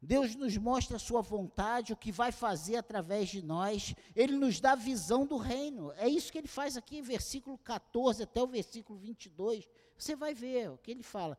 Deus 0.00 0.34
nos 0.34 0.56
mostra 0.56 0.96
a 0.96 1.00
sua 1.00 1.20
vontade, 1.20 1.92
o 1.92 1.96
que 1.96 2.12
vai 2.12 2.30
fazer 2.30 2.76
através 2.76 3.28
de 3.28 3.42
nós, 3.42 3.94
Ele 4.14 4.36
nos 4.36 4.60
dá 4.60 4.74
visão 4.74 5.26
do 5.26 5.36
reino. 5.36 5.92
É 5.96 6.08
isso 6.08 6.30
que 6.30 6.38
Ele 6.38 6.48
faz 6.48 6.76
aqui 6.76 6.98
em 6.98 7.02
versículo 7.02 7.58
14 7.58 8.22
até 8.22 8.42
o 8.42 8.46
versículo 8.46 8.98
22. 8.98 9.68
Você 9.96 10.14
vai 10.14 10.34
ver 10.34 10.70
o 10.70 10.78
que 10.78 10.90
Ele 10.90 11.02
fala. 11.02 11.36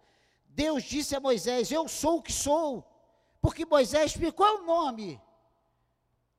Deus 0.48 0.84
disse 0.84 1.16
a 1.16 1.20
Moisés: 1.20 1.72
Eu 1.72 1.88
sou 1.88 2.18
o 2.18 2.22
que 2.22 2.34
sou. 2.34 2.86
Porque 3.42 3.66
Moisés 3.66 4.12
explicou 4.12 4.46
é 4.46 4.54
o 4.54 4.66
nome 4.66 5.22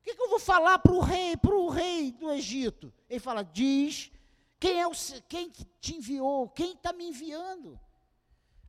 o 0.01 0.03
que, 0.03 0.15
que, 0.15 0.23
eu 0.23 0.31
vou 0.31 0.39
falar 0.39 0.79
para 0.79 0.93
o 0.93 1.01
rei, 1.01 1.37
para 1.37 1.55
o 1.55 1.69
rei 1.69 2.11
do 2.13 2.31
Egito? 2.33 2.93
Ele 3.09 3.21
fala: 3.21 3.43
diz 3.43 4.11
quem 4.59 4.81
é 4.81 4.87
o 4.87 4.93
quem 5.29 5.53
te 5.79 5.97
enviou, 5.97 6.49
quem 6.49 6.73
está 6.73 6.93
me 6.93 7.05
enviando. 7.05 7.79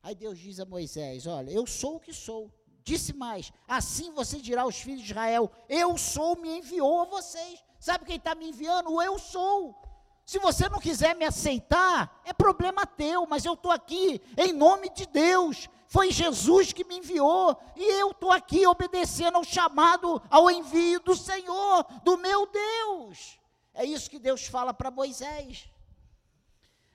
Aí 0.02 0.14
Deus 0.14 0.38
diz 0.38 0.60
a 0.60 0.66
Moisés: 0.66 1.26
Olha, 1.26 1.50
eu 1.50 1.66
sou 1.66 1.96
o 1.96 2.00
que 2.00 2.12
sou. 2.12 2.52
Disse 2.84 3.12
mais: 3.12 3.52
Assim 3.66 4.12
você 4.12 4.38
dirá 4.38 4.62
aos 4.62 4.76
filhos 4.76 5.02
de 5.02 5.10
Israel: 5.10 5.50
Eu 5.68 5.96
sou, 5.96 6.36
me 6.36 6.58
enviou 6.58 7.02
a 7.02 7.04
vocês. 7.04 7.62
Sabe 7.78 8.04
quem 8.04 8.16
está 8.16 8.34
me 8.34 8.48
enviando? 8.48 8.90
O 8.92 9.02
eu 9.02 9.18
sou. 9.18 9.76
Se 10.24 10.38
você 10.38 10.68
não 10.68 10.78
quiser 10.78 11.16
me 11.16 11.24
aceitar, 11.24 12.22
é 12.24 12.32
problema 12.32 12.86
teu, 12.86 13.26
mas 13.26 13.44
eu 13.44 13.54
estou 13.54 13.72
aqui 13.72 14.20
em 14.36 14.52
nome 14.52 14.88
de 14.90 15.06
Deus. 15.06 15.68
Foi 15.88 16.10
Jesus 16.10 16.72
que 16.72 16.84
me 16.84 16.98
enviou 16.98 17.54
e 17.76 17.84
eu 18.00 18.12
estou 18.12 18.30
aqui 18.30 18.66
obedecendo 18.66 19.36
ao 19.36 19.44
chamado, 19.44 20.22
ao 20.30 20.50
envio 20.50 21.00
do 21.00 21.14
Senhor, 21.14 21.84
do 22.02 22.16
meu 22.16 22.46
Deus. 22.46 23.38
É 23.74 23.84
isso 23.84 24.08
que 24.08 24.18
Deus 24.18 24.46
fala 24.46 24.72
para 24.72 24.90
Moisés. 24.90 25.68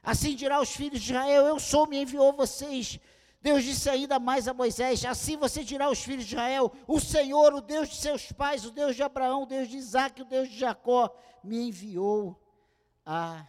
Assim 0.02 0.36
dirá 0.36 0.60
os 0.62 0.71
filhos 0.71 1.02
de 1.02 1.12
Israel: 1.12 1.45
Eu 1.45 1.60
sou, 1.60 1.86
me 1.86 2.02
enviou 2.02 2.34
vocês. 2.34 3.00
Deus 3.41 3.63
disse 3.63 3.89
ainda 3.89 4.19
mais 4.19 4.47
a 4.47 4.54
Moisés: 4.54 5.06
Assim 5.06 5.38
você 5.38 5.63
dirá 5.63 5.86
aos 5.86 6.02
filhos 6.02 6.26
de 6.26 6.36
Israel: 6.36 6.71
O 6.88 7.00
Senhor, 7.00 7.54
o 7.54 7.62
Deus 7.62 7.89
de 7.89 7.95
seus 7.95 8.32
pais, 8.32 8.65
o 8.65 8.71
Deus 8.71 8.95
de 8.95 9.04
Abraão, 9.04 9.43
o 9.43 9.45
Deus 9.45 9.67
de 9.67 9.78
Isaac, 9.78 10.21
o 10.21 10.26
Deus 10.26 10.50
de 10.50 10.58
Jacó, 10.58 11.15
me 11.43 11.67
enviou 11.67 12.41
a 13.06 13.47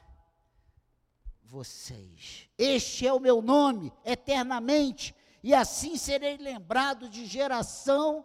vocês. 1.42 2.48
Este 2.57 3.07
é 3.07 3.12
o 3.12 3.18
meu 3.18 3.40
nome 3.40 3.92
eternamente 4.05 5.14
e 5.42 5.55
assim 5.55 5.96
serei 5.96 6.37
lembrado 6.37 7.09
de 7.09 7.24
geração 7.24 8.24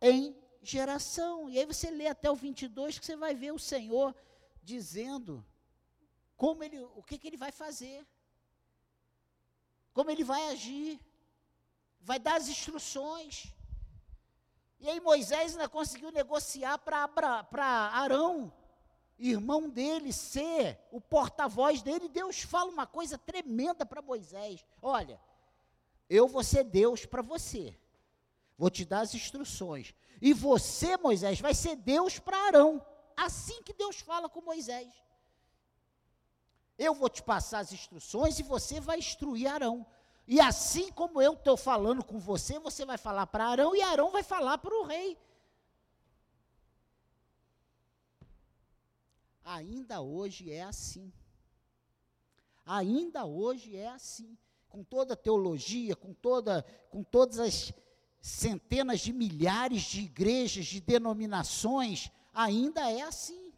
em 0.00 0.36
geração. 0.62 1.50
E 1.50 1.58
aí 1.58 1.66
você 1.66 1.90
lê 1.90 2.06
até 2.06 2.30
o 2.30 2.36
22 2.36 2.98
que 2.98 3.04
você 3.04 3.16
vai 3.16 3.34
ver 3.34 3.52
o 3.52 3.58
Senhor 3.58 4.14
dizendo 4.62 5.44
como 6.36 6.62
ele, 6.62 6.78
o 6.94 7.02
que, 7.02 7.18
que 7.18 7.26
ele 7.26 7.36
vai 7.36 7.52
fazer, 7.52 8.06
como 9.94 10.10
ele 10.10 10.24
vai 10.24 10.48
agir, 10.48 11.00
vai 12.00 12.18
dar 12.18 12.36
as 12.36 12.48
instruções. 12.48 13.46
E 14.80 14.90
aí 14.90 15.00
Moisés 15.00 15.52
ainda 15.52 15.68
conseguiu 15.68 16.10
negociar 16.10 16.76
para 16.76 17.90
Arão, 17.92 18.52
irmão 19.18 19.70
dele, 19.70 20.12
ser 20.12 20.78
o 20.90 21.00
porta-voz 21.00 21.80
dele. 21.80 22.08
Deus 22.08 22.42
fala 22.42 22.70
uma 22.70 22.86
coisa 22.86 23.16
tremenda 23.16 23.86
para 23.86 24.02
Moisés: 24.02 24.62
olha, 24.82 25.18
eu 26.10 26.28
vou 26.28 26.44
ser 26.44 26.64
Deus 26.64 27.06
para 27.06 27.22
você. 27.22 27.78
Vou 28.58 28.68
te 28.68 28.84
dar 28.84 29.00
as 29.00 29.14
instruções. 29.14 29.94
E 30.20 30.32
você, 30.32 30.96
Moisés, 30.96 31.40
vai 31.40 31.54
ser 31.54 31.76
Deus 31.76 32.18
para 32.18 32.36
Arão. 32.36 32.84
Assim 33.16 33.62
que 33.62 33.72
Deus 33.72 34.00
fala 34.00 34.28
com 34.28 34.40
Moisés. 34.40 34.92
Eu 36.78 36.94
vou 36.94 37.08
te 37.08 37.22
passar 37.22 37.60
as 37.60 37.72
instruções 37.72 38.38
e 38.38 38.42
você 38.42 38.80
vai 38.80 38.98
instruir 38.98 39.46
Arão. 39.46 39.86
E 40.26 40.40
assim 40.40 40.90
como 40.92 41.20
eu 41.20 41.34
estou 41.34 41.56
falando 41.56 42.02
com 42.02 42.18
você, 42.18 42.58
você 42.58 42.84
vai 42.84 42.98
falar 42.98 43.26
para 43.26 43.46
Arão 43.46 43.76
e 43.76 43.82
Arão 43.82 44.10
vai 44.10 44.22
falar 44.22 44.58
para 44.58 44.74
o 44.74 44.84
rei. 44.84 45.18
Ainda 49.44 50.00
hoje 50.00 50.50
é 50.50 50.62
assim. 50.62 51.12
Ainda 52.64 53.24
hoje 53.24 53.76
é 53.76 53.88
assim 53.88 54.36
com 54.74 54.82
toda 54.82 55.14
a 55.14 55.16
teologia, 55.16 55.94
com, 55.94 56.12
toda, 56.12 56.64
com 56.90 57.04
todas 57.04 57.38
as 57.38 57.72
centenas 58.20 59.02
de 59.02 59.12
milhares 59.12 59.82
de 59.82 60.00
igrejas, 60.00 60.66
de 60.66 60.80
denominações, 60.80 62.10
ainda 62.32 62.90
é 62.90 63.02
assim. 63.02 63.52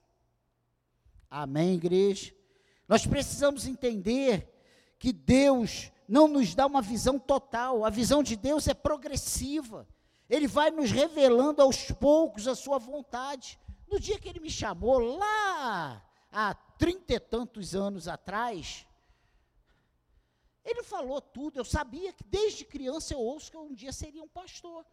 Amém, 1.31 1.77
igreja? 1.77 2.36
Nós 2.89 3.07
precisamos 3.07 3.67
entender 3.67 4.53
que 4.99 5.13
Deus 5.13 5.91
não 6.09 6.29
nos 6.29 6.55
dá 6.55 6.67
uma 6.67 6.81
visão 6.81 7.19
total, 7.19 7.85
a 7.85 7.91
visão 7.91 8.23
de 8.23 8.37
Deus 8.37 8.69
é 8.69 8.75
progressiva. 8.75 9.87
Ele 10.29 10.47
vai 10.47 10.71
nos 10.71 10.91
revelando 10.91 11.63
aos 11.63 11.91
poucos 11.91 12.49
a 12.49 12.55
sua 12.55 12.79
vontade. 12.79 13.59
No 13.89 14.01
dia 14.01 14.19
que 14.19 14.29
ele 14.29 14.41
me 14.41 14.51
chamou, 14.51 14.99
lá 14.99 16.03
há 16.33 16.55
trinta 16.55 17.15
e 17.15 17.21
tantos 17.21 17.75
anos 17.75 18.09
atrás, 18.09 18.87
ele 20.65 20.83
falou 20.83 21.21
tudo. 21.21 21.59
Eu 21.59 21.65
sabia 21.65 22.13
que 22.13 22.25
desde 22.25 22.65
criança 22.65 23.15
eu 23.15 23.21
ouço 23.21 23.51
que 23.51 23.57
eu 23.57 23.65
um 23.65 23.75
dia 23.75 23.93
seria 23.93 24.23
um 24.23 24.29
pastor. 24.29 24.85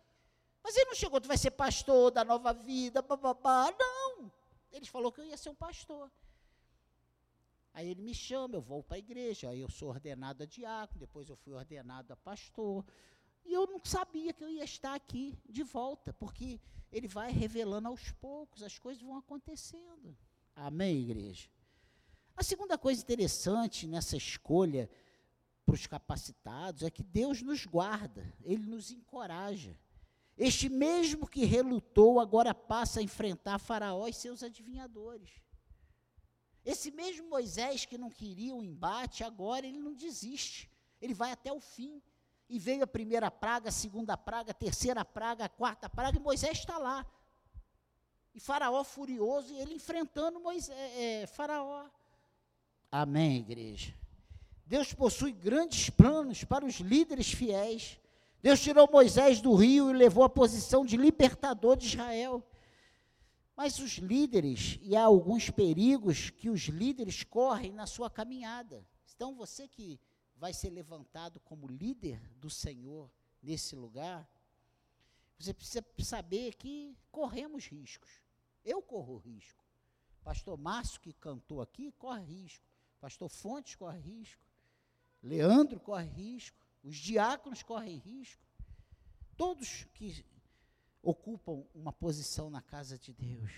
Mas 0.64 0.76
ele 0.78 0.86
não 0.86 0.96
chegou, 0.96 1.20
tu 1.20 1.28
vai 1.28 1.38
ser 1.38 1.52
pastor 1.52 2.12
da 2.12 2.24
nova 2.24 2.54
vida, 2.54 3.02
bababá. 3.02 3.74
Não. 3.78 4.32
Ele 4.72 4.86
falou 4.86 5.12
que 5.12 5.20
eu 5.20 5.26
ia 5.26 5.36
ser 5.36 5.50
um 5.50 5.56
pastor. 5.56 6.10
Aí 7.74 7.90
ele 7.90 8.02
me 8.02 8.14
chama, 8.14 8.56
eu 8.56 8.62
vou 8.62 8.84
para 8.84 8.98
a 8.98 9.00
igreja, 9.00 9.50
aí 9.50 9.60
eu 9.60 9.70
sou 9.70 9.90
ordenado 9.90 10.44
a 10.44 10.46
diácono, 10.46 11.00
depois 11.00 11.28
eu 11.28 11.36
fui 11.36 11.54
ordenado 11.54 12.14
a 12.14 12.16
pastor. 12.16 12.86
E 13.44 13.52
eu 13.52 13.66
não 13.66 13.80
sabia 13.84 14.32
que 14.32 14.44
eu 14.44 14.50
ia 14.50 14.64
estar 14.64 14.94
aqui 14.94 15.38
de 15.50 15.64
volta, 15.64 16.14
porque 16.14 16.62
ele 16.92 17.08
vai 17.08 17.32
revelando 17.32 17.88
aos 17.88 18.12
poucos, 18.12 18.62
as 18.62 18.78
coisas 18.78 19.02
vão 19.02 19.18
acontecendo. 19.18 20.16
Amém, 20.56 21.02
igreja? 21.02 21.50
A 22.36 22.44
segunda 22.44 22.78
coisa 22.78 23.02
interessante 23.02 23.88
nessa 23.88 24.16
escolha 24.16 24.90
para 25.66 25.74
os 25.74 25.88
capacitados 25.88 26.84
é 26.84 26.92
que 26.92 27.04
Deus 27.04 27.42
nos 27.42 27.66
guarda, 27.66 28.32
Ele 28.44 28.66
nos 28.66 28.92
encoraja. 28.92 29.76
Este 30.38 30.68
mesmo 30.68 31.28
que 31.28 31.46
relutou 31.46 32.20
agora 32.20 32.54
passa 32.54 33.00
a 33.00 33.04
enfrentar 33.04 33.60
Faraó 33.60 34.08
e 34.08 34.14
seus 34.14 34.44
adivinhadores. 34.44 35.30
Esse 36.66 36.92
mesmo 36.92 37.30
Moisés 37.30 37.86
que 37.86 37.98
não 37.98 38.10
queria 38.10 38.56
o 38.56 38.64
embate, 38.64 39.24
agora 39.24 39.68
ele 39.68 39.80
não 39.80 39.94
desiste. 39.94 40.70
Ele 41.02 41.14
vai 41.14 41.32
até 41.32 41.52
o 41.52 41.60
fim. 41.60 42.02
E 42.50 42.60
veio 42.60 42.84
a 42.84 42.88
primeira 42.88 43.32
praga, 43.32 43.70
a 43.70 43.72
segunda 43.72 44.16
praga, 44.16 44.52
a 44.52 44.54
terceira 44.54 45.04
praga, 45.04 45.46
a 45.46 45.50
quarta 45.50 45.90
praga, 45.90 46.18
e 46.18 46.22
Moisés 46.22 46.60
está 46.60 46.78
lá. 46.78 47.06
E 48.36 48.40
Faraó 48.40 48.84
furioso, 48.84 49.54
e 49.54 49.58
ele 49.60 49.76
enfrentando 49.76 50.40
Moisés, 50.40 50.78
é, 50.78 51.22
é, 51.22 51.28
Faraó. 51.28 51.86
Amém, 52.92 53.38
igreja. 53.38 53.96
Deus 54.66 54.94
possui 54.94 55.32
grandes 55.32 55.90
planos 55.90 56.44
para 56.44 56.66
os 56.66 56.76
líderes 56.76 57.32
fiéis. 57.32 58.00
Deus 58.42 58.60
tirou 58.60 58.90
Moisés 58.92 59.42
do 59.42 59.54
rio 59.56 59.90
e 59.90 59.94
levou 59.94 60.24
à 60.24 60.30
posição 60.30 60.86
de 60.86 60.98
libertador 60.98 61.76
de 61.76 61.88
Israel. 61.88 62.44
Mas 63.56 63.80
os 63.80 63.94
líderes, 63.98 64.80
e 64.82 64.96
há 64.96 65.04
alguns 65.04 65.50
perigos 65.50 66.30
que 66.30 66.50
os 66.50 66.62
líderes 66.62 67.24
correm 67.24 67.72
na 67.72 67.86
sua 67.86 68.10
caminhada. 68.10 68.86
Então, 69.16 69.36
você 69.36 69.68
que 69.68 70.00
vai 70.36 70.54
ser 70.54 70.72
levantado 70.72 71.40
como 71.42 71.68
líder 71.68 72.20
do 72.38 72.50
Senhor 72.50 73.12
nesse 73.42 73.76
lugar, 73.76 74.28
você 75.38 75.54
precisa 75.54 75.86
saber 76.00 76.56
que 76.56 76.98
corremos 77.12 77.68
riscos. 77.68 78.10
Eu 78.66 78.82
corro 78.82 79.18
risco. 79.18 79.64
Pastor 80.24 80.58
Márcio, 80.58 81.02
que 81.02 81.14
cantou 81.14 81.62
aqui, 81.62 81.92
corre 81.92 82.24
risco. 82.24 82.66
Pastor 83.00 83.30
Fontes 83.30 83.76
corre 83.76 84.00
risco. 84.00 84.46
Leandro 85.22 85.80
corre 85.80 86.08
risco, 86.08 86.58
os 86.84 86.98
diáconos 86.98 87.64
correm 87.64 87.98
risco, 87.98 88.44
todos 89.38 89.86
que 89.94 90.26
ocupam 91.04 91.66
uma 91.76 91.92
posição 91.92 92.50
na 92.50 92.62
casa 92.62 92.98
de 92.98 93.14
Deus. 93.14 93.52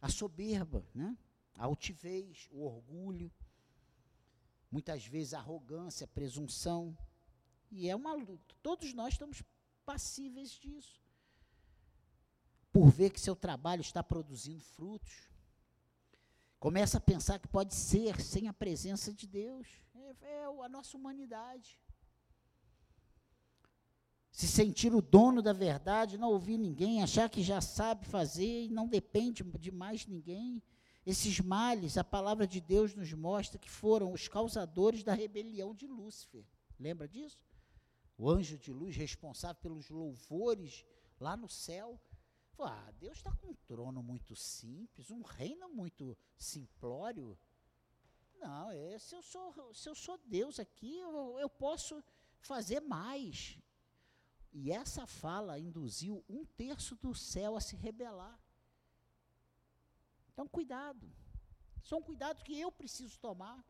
A 0.00 0.08
soberba, 0.08 0.84
né? 0.94 1.16
a 1.54 1.64
altivez, 1.64 2.48
o 2.50 2.64
orgulho, 2.64 3.30
muitas 4.70 5.06
vezes 5.06 5.34
a 5.34 5.38
arrogância, 5.38 6.06
a 6.06 6.08
presunção. 6.08 6.96
E 7.70 7.88
é 7.88 7.94
uma 7.94 8.14
luta. 8.14 8.54
Todos 8.62 8.92
nós 8.94 9.14
estamos 9.14 9.42
passíveis 9.84 10.50
disso. 10.50 11.00
Por 12.72 12.90
ver 12.90 13.10
que 13.10 13.20
seu 13.20 13.36
trabalho 13.36 13.80
está 13.80 14.02
produzindo 14.02 14.62
frutos. 14.62 15.28
Começa 16.58 16.98
a 16.98 17.00
pensar 17.00 17.38
que 17.38 17.48
pode 17.48 17.74
ser 17.74 18.20
sem 18.20 18.48
a 18.48 18.52
presença 18.52 19.12
de 19.12 19.26
Deus 19.26 19.68
é, 19.94 20.42
é 20.42 20.44
a 20.44 20.68
nossa 20.68 20.96
humanidade. 20.96 21.78
Se 24.36 24.46
sentir 24.46 24.94
o 24.94 25.00
dono 25.00 25.40
da 25.40 25.54
verdade, 25.54 26.18
não 26.18 26.28
ouvir 26.30 26.58
ninguém, 26.58 27.02
achar 27.02 27.26
que 27.30 27.42
já 27.42 27.58
sabe 27.62 28.04
fazer 28.04 28.64
e 28.66 28.68
não 28.68 28.86
depende 28.86 29.42
de 29.42 29.72
mais 29.72 30.06
ninguém. 30.06 30.62
Esses 31.06 31.40
males, 31.40 31.96
a 31.96 32.04
palavra 32.04 32.46
de 32.46 32.60
Deus 32.60 32.94
nos 32.94 33.10
mostra 33.14 33.58
que 33.58 33.70
foram 33.70 34.12
os 34.12 34.28
causadores 34.28 35.02
da 35.02 35.14
rebelião 35.14 35.74
de 35.74 35.86
Lúcifer. 35.86 36.44
Lembra 36.78 37.08
disso? 37.08 37.38
O 38.18 38.28
anjo 38.28 38.58
de 38.58 38.74
luz 38.74 38.94
responsável 38.94 39.56
pelos 39.62 39.88
louvores 39.88 40.84
lá 41.18 41.34
no 41.34 41.48
céu. 41.48 41.98
Ah, 42.58 42.92
Deus 43.00 43.16
está 43.16 43.32
com 43.32 43.52
um 43.52 43.56
trono 43.66 44.02
muito 44.02 44.36
simples, 44.36 45.10
um 45.10 45.22
reino 45.22 45.70
muito 45.70 46.14
simplório. 46.36 47.38
Não, 48.38 48.70
é, 48.70 48.98
se, 48.98 49.14
eu 49.14 49.22
sou, 49.22 49.72
se 49.72 49.88
eu 49.88 49.94
sou 49.94 50.18
Deus 50.26 50.60
aqui, 50.60 50.98
eu, 50.98 51.38
eu 51.38 51.48
posso 51.48 52.04
fazer 52.38 52.80
mais. 52.80 53.58
E 54.58 54.72
essa 54.72 55.06
fala 55.06 55.58
induziu 55.58 56.24
um 56.26 56.42
terço 56.62 56.96
do 56.96 57.14
céu 57.14 57.56
a 57.56 57.60
se 57.60 57.76
rebelar. 57.76 58.38
Então, 60.32 60.48
cuidado. 60.48 61.06
São 61.82 62.00
cuidados 62.00 62.42
que 62.42 62.58
eu 62.58 62.72
preciso 62.72 63.18
tomar. 63.20 63.62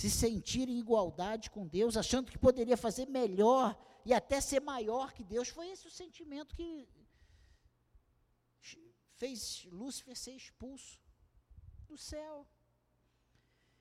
Se 0.00 0.10
sentir 0.10 0.68
em 0.68 0.78
igualdade 0.78 1.50
com 1.50 1.66
Deus, 1.66 1.96
achando 1.96 2.30
que 2.30 2.44
poderia 2.46 2.76
fazer 2.76 3.06
melhor 3.06 3.74
e 4.04 4.12
até 4.12 4.38
ser 4.38 4.60
maior 4.60 5.14
que 5.14 5.24
Deus. 5.24 5.48
Foi 5.48 5.66
esse 5.70 5.86
o 5.86 5.90
sentimento 6.02 6.54
que 6.54 6.86
fez 9.14 9.66
Lúcifer 9.72 10.14
ser 10.14 10.36
expulso. 10.42 11.00
do 11.88 11.96
céu. 11.96 12.46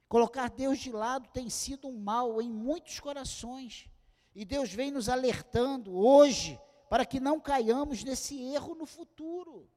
Colocar 0.07 0.47
Deus 0.49 0.79
de 0.79 0.91
lado 0.91 1.27
tem 1.37 1.49
sido 1.49 1.87
um 1.89 1.99
mal 1.99 2.41
em 2.41 2.49
muitos 2.49 3.01
corações. 3.01 3.89
E 4.35 4.43
Deus 4.43 4.71
vem 4.71 4.91
nos 4.91 5.07
alertando 5.07 5.95
hoje 5.95 6.59
para 6.89 7.05
que 7.05 7.21
não 7.21 7.39
caiamos 7.39 8.03
nesse 8.03 8.37
erro 8.53 8.75
no 8.75 8.85
futuro. 8.85 9.71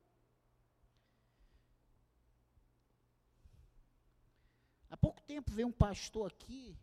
Há 4.90 4.96
pouco 4.96 5.22
tempo 5.22 5.52
veio 5.52 5.68
um 5.68 5.72
pastor 5.72 6.32
aqui 6.32 6.76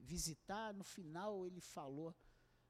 visitar, 0.00 0.72
no 0.72 0.82
final 0.82 1.46
ele 1.46 1.60
falou: 1.60 2.14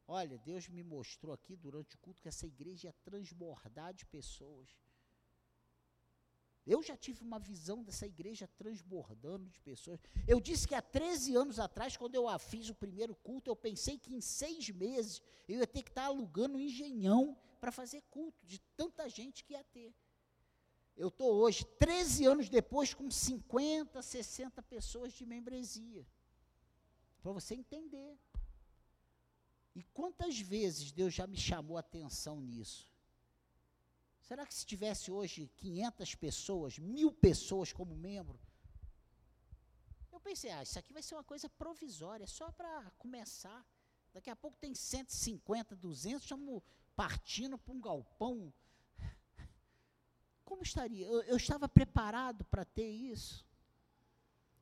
Olha, 0.09 0.37
Deus 0.39 0.69
me 0.69 0.83
mostrou 0.83 1.33
aqui 1.33 1.55
durante 1.55 1.95
o 1.95 1.99
culto 1.99 2.21
que 2.21 2.29
essa 2.29 2.47
igreja 2.47 2.89
ia 2.89 2.93
transbordar 3.05 3.95
de 3.95 4.05
pessoas. 4.07 4.77
Eu 6.69 6.83
já 6.83 6.95
tive 6.95 7.25
uma 7.25 7.39
visão 7.39 7.83
dessa 7.83 8.07
igreja 8.07 8.47
transbordando 8.59 9.49
de 9.49 9.59
pessoas. 9.61 9.99
Eu 10.27 10.39
disse 10.39 10.69
que 10.69 10.75
há 10.75 10.83
13 10.83 11.35
anos 11.35 11.59
atrás, 11.59 11.97
quando 11.97 12.15
eu 12.15 12.27
fiz 12.39 12.69
o 12.69 12.75
primeiro 12.75 13.15
culto, 13.15 13.51
eu 13.51 13.57
pensei 13.57 13.97
que 13.97 14.15
em 14.15 14.21
seis 14.21 14.69
meses 14.69 15.23
eu 15.49 15.61
ia 15.61 15.67
ter 15.67 15.83
que 15.83 15.89
estar 15.89 16.05
alugando 16.05 16.59
um 16.59 16.61
engenhão 16.61 17.35
para 17.59 17.73
fazer 17.73 18.03
culto, 18.11 18.45
de 18.45 18.61
tanta 18.77 19.09
gente 19.09 19.45
que 19.45 19.55
ia 19.55 19.65
ter. 19.65 19.95
Eu 20.95 21.09
estou 21.09 21.33
hoje, 21.37 21.65
13 21.79 22.27
anos 22.27 22.51
depois, 22.51 22.93
com 22.93 23.11
50, 23.11 24.03
60 24.03 24.63
pessoas 24.65 25.15
de 25.15 25.25
membresia. 25.25 26.07
Para 27.23 27.33
você 27.33 27.55
entender. 27.55 28.19
E 29.75 29.83
quantas 29.85 30.39
vezes 30.39 30.93
Deus 30.93 31.15
já 31.15 31.27
me 31.27 31.39
chamou 31.39 31.79
a 31.79 31.81
atenção 31.81 32.43
nisso? 32.43 32.87
Será 34.29 34.45
que 34.47 34.55
se 34.55 34.67
tivesse 34.67 35.11
hoje 35.11 35.51
500 35.57 36.15
pessoas, 36.15 36.79
mil 36.79 37.11
pessoas 37.11 37.73
como 37.73 37.97
membro? 37.97 38.39
Eu 40.13 40.21
pensei, 40.21 40.51
ah, 40.51 40.63
isso 40.63 40.79
aqui 40.79 40.93
vai 40.93 41.03
ser 41.03 41.15
uma 41.15 41.25
coisa 41.25 41.49
provisória, 41.49 42.27
só 42.27 42.53
para 42.53 42.91
começar. 42.99 43.67
Daqui 44.13 44.29
a 44.29 44.37
pouco 44.37 44.59
tem 44.59 44.75
150, 44.75 45.75
200, 45.75 46.25
estamos 46.25 46.63
partindo 46.95 47.57
para 47.57 47.73
um 47.73 47.81
galpão. 47.81 48.53
Como 50.45 50.63
estaria? 50.63 51.07
Eu, 51.07 51.23
eu 51.23 51.37
estava 51.39 51.67
preparado 51.67 52.45
para 52.45 52.67
ter 52.67 52.91
isso? 52.91 53.47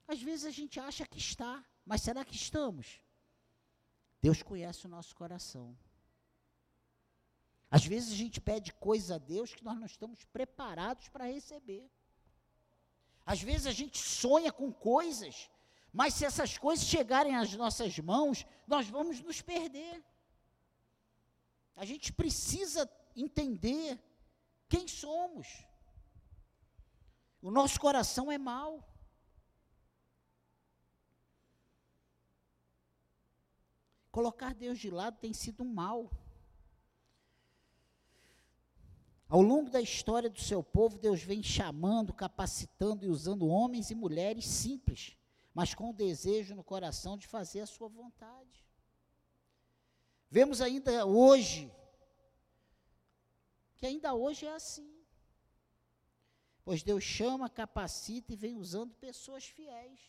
Às 0.07 0.23
vezes 0.23 0.45
a 0.45 0.53
gente 0.53 0.79
acha 0.79 1.05
que 1.05 1.19
está, 1.19 1.65
mas 1.85 2.03
será 2.03 2.25
que 2.25 2.37
estamos? 2.37 3.01
Deus 4.23 4.45
conhece 4.45 4.87
o 4.87 4.89
nosso 4.89 5.13
coração. 5.17 5.77
Às 7.71 7.85
vezes 7.85 8.13
a 8.13 8.17
gente 8.17 8.41
pede 8.41 8.73
coisas 8.75 9.11
a 9.11 9.19
Deus 9.19 9.55
que 9.55 9.65
nós 9.65 9.79
não 9.79 9.87
estamos 9.87 10.25
preparados 10.25 11.09
para 11.09 11.27
receber. 11.27 11.91
Às 13.25 13.43
vezes 13.43 13.67
a 13.67 13.73
gente 13.73 13.99
sonha 13.99 14.53
com 14.53 14.73
coisas, 14.73 15.51
mas 15.93 16.15
se 16.15 16.25
essas 16.25 16.57
coisas 16.57 16.87
chegarem 16.87 17.35
às 17.35 17.53
nossas 17.55 17.99
mãos, 17.99 18.47
nós 18.67 18.89
vamos 18.89 19.21
nos 19.21 19.43
perder. 19.43 20.05
A 21.75 21.85
gente 21.85 22.13
precisa 22.13 22.89
entender 23.17 24.01
quem 24.69 24.87
somos. 24.87 25.65
O 27.43 27.51
nosso 27.51 27.81
coração 27.81 28.31
é 28.31 28.39
mau. 28.39 28.89
Colocar 34.11 34.55
Deus 34.55 34.79
de 34.79 34.91
lado 34.91 35.19
tem 35.19 35.35
sido 35.35 35.63
um 35.63 35.73
mal. 35.73 36.11
Ao 39.29 39.41
longo 39.41 39.69
da 39.69 39.81
história 39.81 40.31
do 40.31 40.41
seu 40.41 40.63
povo, 40.63 40.99
Deus 40.99 41.23
vem 41.23 41.43
chamando, 41.43 42.13
capacitando 42.13 43.05
e 43.05 43.09
usando 43.09 43.49
homens 43.49 43.91
e 43.91 43.95
mulheres 43.95 44.47
simples, 44.47 45.17
mas 45.53 45.75
com 45.75 45.91
o 45.91 45.95
desejo 45.95 46.55
no 46.55 46.63
coração 46.63 47.19
de 47.19 47.27
fazer 47.27 47.61
a 47.61 47.67
sua 47.67 47.89
vontade. 47.89 48.65
Vemos 50.31 50.61
ainda 50.61 51.05
hoje, 51.05 51.73
que 53.77 53.87
ainda 53.87 54.15
hoje 54.15 54.47
é 54.47 54.55
assim. 54.55 54.93
Pois 56.65 56.83
Deus 56.83 57.03
chama, 57.03 57.49
capacita 57.49 58.33
e 58.33 58.37
vem 58.37 58.57
usando 58.57 58.95
pessoas 58.95 59.45
fiéis. 59.45 60.01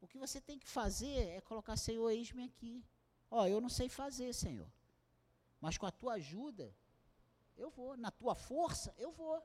O 0.00 0.06
que 0.06 0.18
você 0.18 0.40
tem 0.40 0.58
que 0.58 0.68
fazer 0.68 1.28
é 1.28 1.40
colocar, 1.40 1.76
Senhor, 1.76 2.10
eis-me 2.10 2.44
aqui. 2.44 2.84
Ó, 3.30 3.46
eu 3.46 3.60
não 3.60 3.70
sei 3.70 3.88
fazer, 3.88 4.32
Senhor. 4.34 4.70
Mas 5.60 5.78
com 5.78 5.86
a 5.86 5.90
tua 5.90 6.14
ajuda, 6.14 6.74
eu 7.56 7.70
vou. 7.70 7.96
Na 7.96 8.10
tua 8.10 8.34
força, 8.34 8.94
eu 8.98 9.12
vou. 9.12 9.42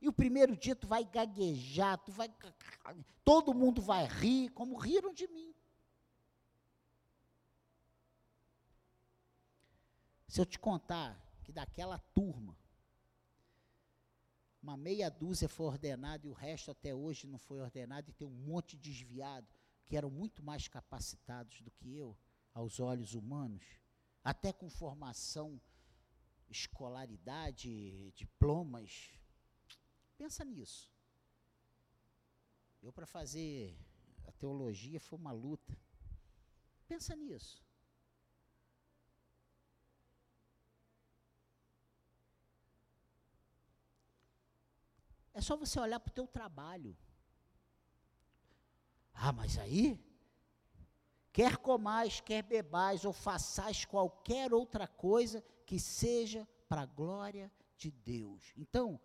E 0.00 0.08
o 0.08 0.12
primeiro 0.12 0.56
dia 0.56 0.76
tu 0.76 0.86
vai 0.86 1.04
gaguejar, 1.04 1.98
tu 1.98 2.12
vai. 2.12 2.28
Todo 3.24 3.54
mundo 3.54 3.82
vai 3.82 4.06
rir, 4.06 4.50
como 4.50 4.76
riram 4.76 5.12
de 5.12 5.26
mim. 5.28 5.54
Se 10.28 10.40
eu 10.40 10.46
te 10.46 10.58
contar 10.58 11.18
que 11.42 11.52
daquela 11.52 11.98
turma, 11.98 12.56
uma 14.62 14.76
meia 14.76 15.10
dúzia 15.10 15.48
foi 15.48 15.66
ordenada 15.66 16.26
e 16.26 16.30
o 16.30 16.34
resto 16.34 16.70
até 16.70 16.94
hoje 16.94 17.26
não 17.26 17.38
foi 17.38 17.60
ordenado, 17.60 18.10
e 18.10 18.12
tem 18.12 18.26
um 18.26 18.30
monte 18.30 18.76
de 18.76 18.90
desviado, 18.90 19.48
que 19.86 19.96
eram 19.96 20.10
muito 20.10 20.42
mais 20.42 20.68
capacitados 20.68 21.62
do 21.62 21.70
que 21.70 21.96
eu, 21.96 22.16
aos 22.52 22.78
olhos 22.78 23.14
humanos, 23.14 23.64
até 24.22 24.52
com 24.52 24.68
formação 24.68 25.58
escolaridade, 26.50 28.12
diplomas. 28.12 29.10
Pensa 30.16 30.44
nisso. 30.44 30.90
Eu, 32.82 32.92
para 32.92 33.06
fazer 33.06 33.76
a 34.26 34.32
teologia, 34.32 35.00
foi 35.00 35.18
uma 35.18 35.32
luta. 35.32 35.76
Pensa 36.86 37.14
nisso. 37.14 37.62
É 45.34 45.40
só 45.40 45.56
você 45.56 45.78
olhar 45.78 46.00
para 46.00 46.10
o 46.10 46.14
teu 46.14 46.26
trabalho. 46.26 46.96
Ah, 49.12 49.32
mas 49.32 49.58
aí, 49.58 50.00
quer 51.32 51.56
comais, 51.56 52.20
quer 52.20 52.42
bebais 52.42 53.04
ou 53.04 53.12
façais 53.12 53.84
qualquer 53.84 54.52
outra 54.52 54.86
coisa, 54.86 55.44
que 55.68 55.78
seja 55.78 56.48
para 56.66 56.80
a 56.80 56.86
glória 56.86 57.52
de 57.76 57.90
Deus. 57.90 58.54
Então, 58.56 58.98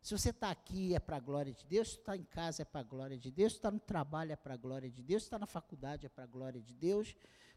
se 0.00 0.16
você 0.16 0.30
está 0.30 0.50
aqui 0.50 0.94
é 0.94 0.98
para 0.98 1.18
a 1.18 1.20
glória 1.20 1.52
de 1.52 1.66
Deus, 1.66 1.90
se 1.90 1.98
está 1.98 2.16
em 2.16 2.24
casa 2.24 2.62
é 2.62 2.64
para 2.64 2.80
a 2.80 2.84
glória 2.84 3.18
de 3.18 3.30
Deus, 3.30 3.52
se 3.52 3.58
está 3.58 3.70
no 3.70 3.78
trabalho 3.78 4.32
é 4.32 4.36
para 4.36 4.54
a 4.54 4.56
glória 4.56 4.90
de 4.90 5.02
Deus, 5.02 5.24
se 5.24 5.26
está 5.26 5.38
na 5.38 5.46
faculdade 5.46 6.06
é 6.06 6.08
para 6.08 6.24
a 6.24 6.26
glória 6.26 6.62
de 6.62 6.72
Deus, 6.72 7.08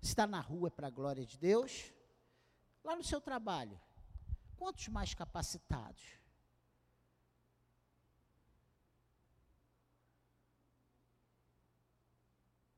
se 0.02 0.10
está 0.10 0.28
na 0.28 0.42
rua 0.42 0.68
é 0.68 0.72
para 0.72 0.88
a 0.88 0.90
glória 0.90 1.26
de 1.26 1.38
Deus. 1.38 1.94
Lá 2.84 2.98
no 2.98 3.04
seu 3.04 3.22
trabalho, 3.22 3.80
quantos 4.58 4.90
mais 4.90 5.14
capacitados? 5.14 6.20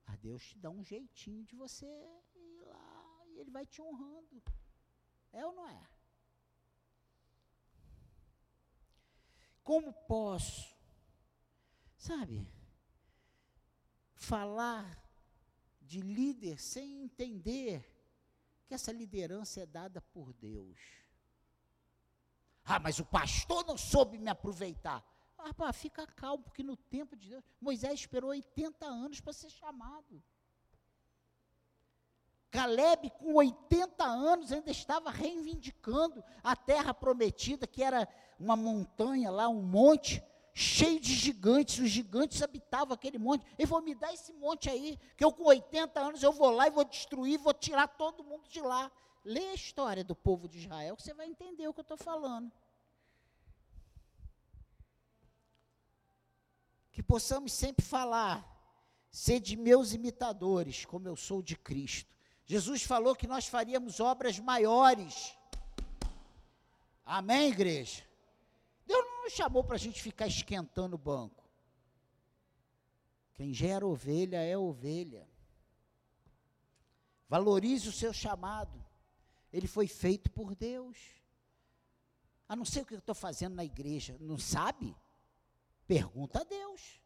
A 0.06 0.16
Deus 0.18 0.46
te 0.46 0.60
dá 0.60 0.70
um 0.70 0.84
jeitinho 0.84 1.44
de 1.44 1.56
você 1.56 1.88
ir 2.36 2.66
lá 2.68 3.24
e 3.30 3.40
Ele 3.40 3.50
vai 3.50 3.66
te 3.66 3.82
honrando. 3.82 4.44
É 5.32 5.46
ou 5.46 5.54
não 5.54 5.68
é? 5.68 5.88
Como 9.64 9.94
posso, 9.94 10.76
sabe, 11.98 12.48
falar 14.16 15.02
de 15.82 16.02
líder 16.02 16.60
sem 16.60 17.04
entender 17.04 17.86
que 18.66 18.74
essa 18.74 18.92
liderança 18.92 19.62
é 19.62 19.66
dada 19.66 20.02
por 20.02 20.34
Deus? 20.34 20.80
Ah, 22.64 22.80
mas 22.80 23.00
o 23.00 23.06
pastor 23.06 23.66
não 23.66 23.78
soube 23.78 24.18
me 24.18 24.30
aproveitar. 24.30 25.06
Ah, 25.38 25.54
pá, 25.54 25.74
fica 25.74 26.06
calmo, 26.08 26.44
porque 26.44 26.64
no 26.64 26.78
tempo 26.78 27.16
de 27.16 27.30
Deus, 27.30 27.44
Moisés 27.60 28.00
esperou 28.02 28.30
80 28.30 28.86
anos 28.86 29.20
para 29.20 29.34
ser 29.34 29.50
chamado. 29.50 30.24
Caleb, 32.52 33.10
com 33.12 33.36
80 33.36 34.04
anos, 34.04 34.52
ainda 34.52 34.70
estava 34.70 35.10
reivindicando 35.10 36.22
a 36.44 36.54
terra 36.54 36.94
prometida, 36.94 37.66
que 37.66 37.82
era 37.82 38.08
uma 38.38 38.58
montanha 38.58 39.32
lá, 39.32 39.48
um 39.48 39.64
monte, 39.64 40.22
cheio 40.54 41.00
de 41.00 41.14
gigantes. 41.14 41.80
Os 41.80 41.90
gigantes 41.90 42.42
habitavam 42.42 42.94
aquele 42.94 43.18
monte. 43.18 43.46
Ele 43.58 43.66
falou: 43.66 43.84
me 43.84 43.96
dá 43.96 44.14
esse 44.14 44.34
monte 44.34 44.70
aí, 44.70 45.00
que 45.16 45.24
eu 45.24 45.32
com 45.32 45.46
80 45.46 45.98
anos 46.00 46.22
eu 46.22 46.34
vou 46.34 46.52
lá 46.52 46.68
e 46.68 46.72
vou 46.72 46.84
destruir, 46.84 47.40
vou 47.40 47.54
tirar 47.54 47.88
todo 47.88 48.24
mundo 48.24 48.48
de 48.50 48.60
lá. 48.60 48.92
Lê 49.24 49.48
a 49.48 49.54
história 49.54 50.04
do 50.04 50.16
povo 50.16 50.50
de 50.50 50.60
Israel, 50.60 50.98
que 50.98 51.04
você 51.04 51.14
vai 51.14 51.28
entender 51.28 51.68
o 51.70 51.74
que 51.74 51.80
eu 51.80 51.84
estou 51.84 51.98
falando. 51.98 52.52
Que 56.92 57.02
possamos 57.02 57.54
sempre 57.54 57.86
falar, 57.86 58.46
ser 59.10 59.40
de 59.40 59.56
meus 59.56 59.94
imitadores, 59.94 60.84
como 60.84 61.08
eu 61.08 61.16
sou 61.16 61.42
de 61.42 61.56
Cristo. 61.56 62.12
Jesus 62.52 62.84
falou 62.84 63.16
que 63.16 63.28
nós 63.28 63.48
faríamos 63.48 64.02
obras 64.02 64.38
maiores. 64.38 65.38
Amém, 67.06 67.50
igreja? 67.50 68.04
Deus 68.86 69.06
não 69.06 69.24
nos 69.24 69.32
chamou 69.32 69.64
para 69.64 69.76
a 69.76 69.80
gente 69.80 70.04
ficar 70.04 70.28
esquentando 70.28 70.98
o 70.98 71.00
banco. 71.00 71.50
Quem 73.36 73.54
gera 73.54 73.88
ovelha 73.88 74.44
é 74.44 74.58
ovelha. 74.58 75.26
Valorize 77.30 77.88
o 77.88 77.94
seu 77.94 78.12
chamado. 78.12 78.86
Ele 79.54 79.66
foi 79.66 79.88
feito 79.88 80.30
por 80.30 80.54
Deus. 80.54 80.98
A 82.50 82.56
não 82.58 82.66
ser 82.66 82.82
o 82.82 82.86
que 82.86 82.96
eu 82.96 83.00
estou 83.00 83.16
fazendo 83.16 83.56
na 83.56 83.64
igreja. 83.64 84.18
Não 84.20 84.38
sabe? 84.38 84.94
Pergunta 85.88 86.42
a 86.42 86.44
Deus. 86.44 87.01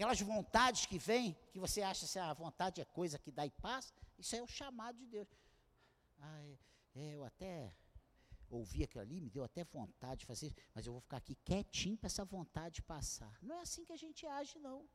Aquelas 0.00 0.22
vontades 0.22 0.86
que 0.86 0.98
vêm, 0.98 1.36
que 1.52 1.58
você 1.58 1.82
acha 1.82 2.06
que 2.06 2.18
a 2.18 2.32
vontade 2.32 2.80
é 2.80 2.86
coisa 2.86 3.18
que 3.18 3.30
dá 3.30 3.44
e 3.44 3.50
passa, 3.50 3.92
isso 4.18 4.34
é 4.34 4.40
o 4.40 4.46
chamado 4.46 4.96
de 4.96 5.04
Deus. 5.04 5.28
Ah, 6.18 6.42
é, 6.94 7.16
eu 7.16 7.22
até 7.22 7.70
ouvi 8.48 8.82
aquilo 8.82 9.02
ali, 9.02 9.20
me 9.20 9.28
deu 9.28 9.44
até 9.44 9.62
vontade 9.62 10.20
de 10.20 10.24
fazer, 10.24 10.54
mas 10.74 10.86
eu 10.86 10.92
vou 10.94 11.02
ficar 11.02 11.18
aqui 11.18 11.34
quietinho 11.44 11.98
para 11.98 12.06
essa 12.06 12.24
vontade 12.24 12.80
passar. 12.80 13.30
Não 13.42 13.58
é 13.58 13.60
assim 13.60 13.84
que 13.84 13.92
a 13.92 13.96
gente 13.98 14.26
age, 14.26 14.58
não. 14.58 14.88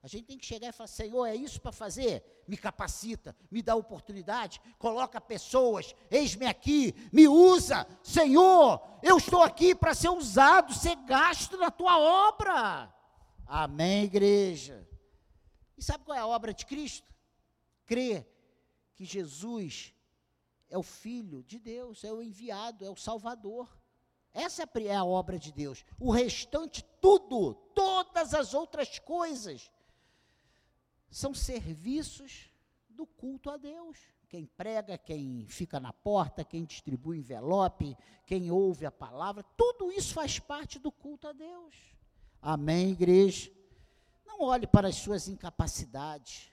A 0.00 0.06
gente 0.06 0.26
tem 0.26 0.38
que 0.38 0.46
chegar 0.46 0.68
e 0.68 0.72
falar: 0.72 0.86
Senhor, 0.86 1.26
é 1.26 1.34
isso 1.34 1.60
para 1.60 1.72
fazer? 1.72 2.44
Me 2.46 2.56
capacita, 2.56 3.34
me 3.50 3.64
dá 3.64 3.74
oportunidade, 3.74 4.60
coloca 4.78 5.20
pessoas, 5.20 5.92
eis-me 6.08 6.46
aqui, 6.46 6.94
me 7.12 7.26
usa. 7.26 7.84
Senhor, 8.00 8.80
eu 9.02 9.16
estou 9.16 9.42
aqui 9.42 9.74
para 9.74 9.92
ser 9.92 10.10
usado, 10.10 10.72
ser 10.72 10.94
gasto 10.98 11.56
na 11.56 11.68
tua 11.68 11.98
obra. 11.98 13.01
Amém, 13.54 14.04
igreja. 14.04 14.88
E 15.76 15.84
sabe 15.84 16.06
qual 16.06 16.16
é 16.16 16.20
a 16.22 16.26
obra 16.26 16.54
de 16.54 16.64
Cristo? 16.64 17.14
Crer 17.84 18.26
que 18.94 19.04
Jesus 19.04 19.92
é 20.70 20.78
o 20.78 20.82
Filho 20.82 21.42
de 21.42 21.58
Deus, 21.58 22.02
é 22.02 22.10
o 22.10 22.22
enviado, 22.22 22.82
é 22.82 22.88
o 22.88 22.96
Salvador. 22.96 23.68
Essa 24.32 24.62
é 24.62 24.96
a 24.96 25.04
obra 25.04 25.38
de 25.38 25.52
Deus. 25.52 25.84
O 26.00 26.10
restante, 26.10 26.82
tudo, 26.98 27.52
todas 27.74 28.32
as 28.32 28.54
outras 28.54 28.98
coisas, 28.98 29.70
são 31.10 31.34
serviços 31.34 32.48
do 32.88 33.04
culto 33.06 33.50
a 33.50 33.58
Deus. 33.58 33.98
Quem 34.30 34.46
prega, 34.46 34.96
quem 34.96 35.46
fica 35.46 35.78
na 35.78 35.92
porta, 35.92 36.42
quem 36.42 36.64
distribui 36.64 37.18
envelope, 37.18 37.98
quem 38.24 38.50
ouve 38.50 38.86
a 38.86 38.90
palavra, 38.90 39.44
tudo 39.58 39.92
isso 39.92 40.14
faz 40.14 40.38
parte 40.38 40.78
do 40.78 40.90
culto 40.90 41.28
a 41.28 41.34
Deus. 41.34 41.91
Amém, 42.42 42.90
igreja? 42.90 43.52
Não 44.26 44.42
olhe 44.42 44.66
para 44.66 44.88
as 44.88 44.96
suas 44.96 45.28
incapacidades. 45.28 46.50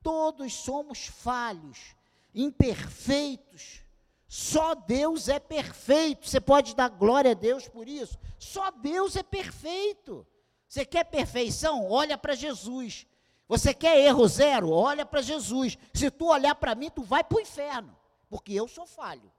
Todos 0.00 0.54
somos 0.54 1.08
falhos, 1.08 1.96
imperfeitos. 2.32 3.82
Só 4.28 4.76
Deus 4.76 5.28
é 5.28 5.40
perfeito. 5.40 6.28
Você 6.28 6.40
pode 6.40 6.76
dar 6.76 6.88
glória 6.88 7.32
a 7.32 7.34
Deus 7.34 7.66
por 7.66 7.88
isso? 7.88 8.16
Só 8.38 8.70
Deus 8.70 9.16
é 9.16 9.24
perfeito. 9.24 10.24
Você 10.68 10.86
quer 10.86 11.04
perfeição? 11.04 11.90
Olha 11.90 12.16
para 12.16 12.36
Jesus. 12.36 13.04
Você 13.48 13.74
quer 13.74 13.98
erro 13.98 14.28
zero? 14.28 14.70
Olha 14.70 15.04
para 15.04 15.22
Jesus. 15.22 15.76
Se 15.92 16.08
tu 16.08 16.26
olhar 16.26 16.54
para 16.54 16.76
mim, 16.76 16.88
tu 16.88 17.02
vai 17.02 17.24
para 17.24 17.38
o 17.38 17.40
inferno, 17.40 17.96
porque 18.28 18.52
eu 18.52 18.68
sou 18.68 18.86
falho. 18.86 19.32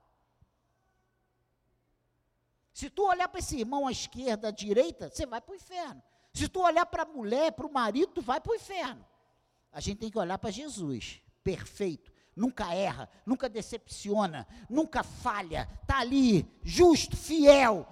Se 2.78 2.88
tu 2.88 3.08
olhar 3.08 3.26
para 3.28 3.40
esse 3.40 3.58
irmão 3.58 3.88
à 3.88 3.90
esquerda, 3.90 4.46
à 4.46 4.50
direita, 4.52 5.10
você 5.10 5.26
vai 5.26 5.40
para 5.40 5.50
o 5.52 5.56
inferno. 5.56 6.00
Se 6.32 6.46
tu 6.46 6.60
olhar 6.60 6.86
para 6.86 7.02
a 7.02 7.06
mulher, 7.06 7.50
para 7.50 7.66
o 7.66 7.72
marido, 7.72 8.12
tu 8.12 8.22
vai 8.22 8.40
para 8.40 8.52
o 8.52 8.54
inferno. 8.54 9.04
A 9.72 9.80
gente 9.80 9.98
tem 9.98 10.08
que 10.08 10.16
olhar 10.16 10.38
para 10.38 10.52
Jesus, 10.52 11.20
perfeito, 11.42 12.12
nunca 12.36 12.72
erra, 12.72 13.10
nunca 13.26 13.48
decepciona, 13.48 14.46
nunca 14.70 15.02
falha, 15.02 15.68
está 15.82 15.98
ali, 15.98 16.48
justo, 16.62 17.16
fiel, 17.16 17.84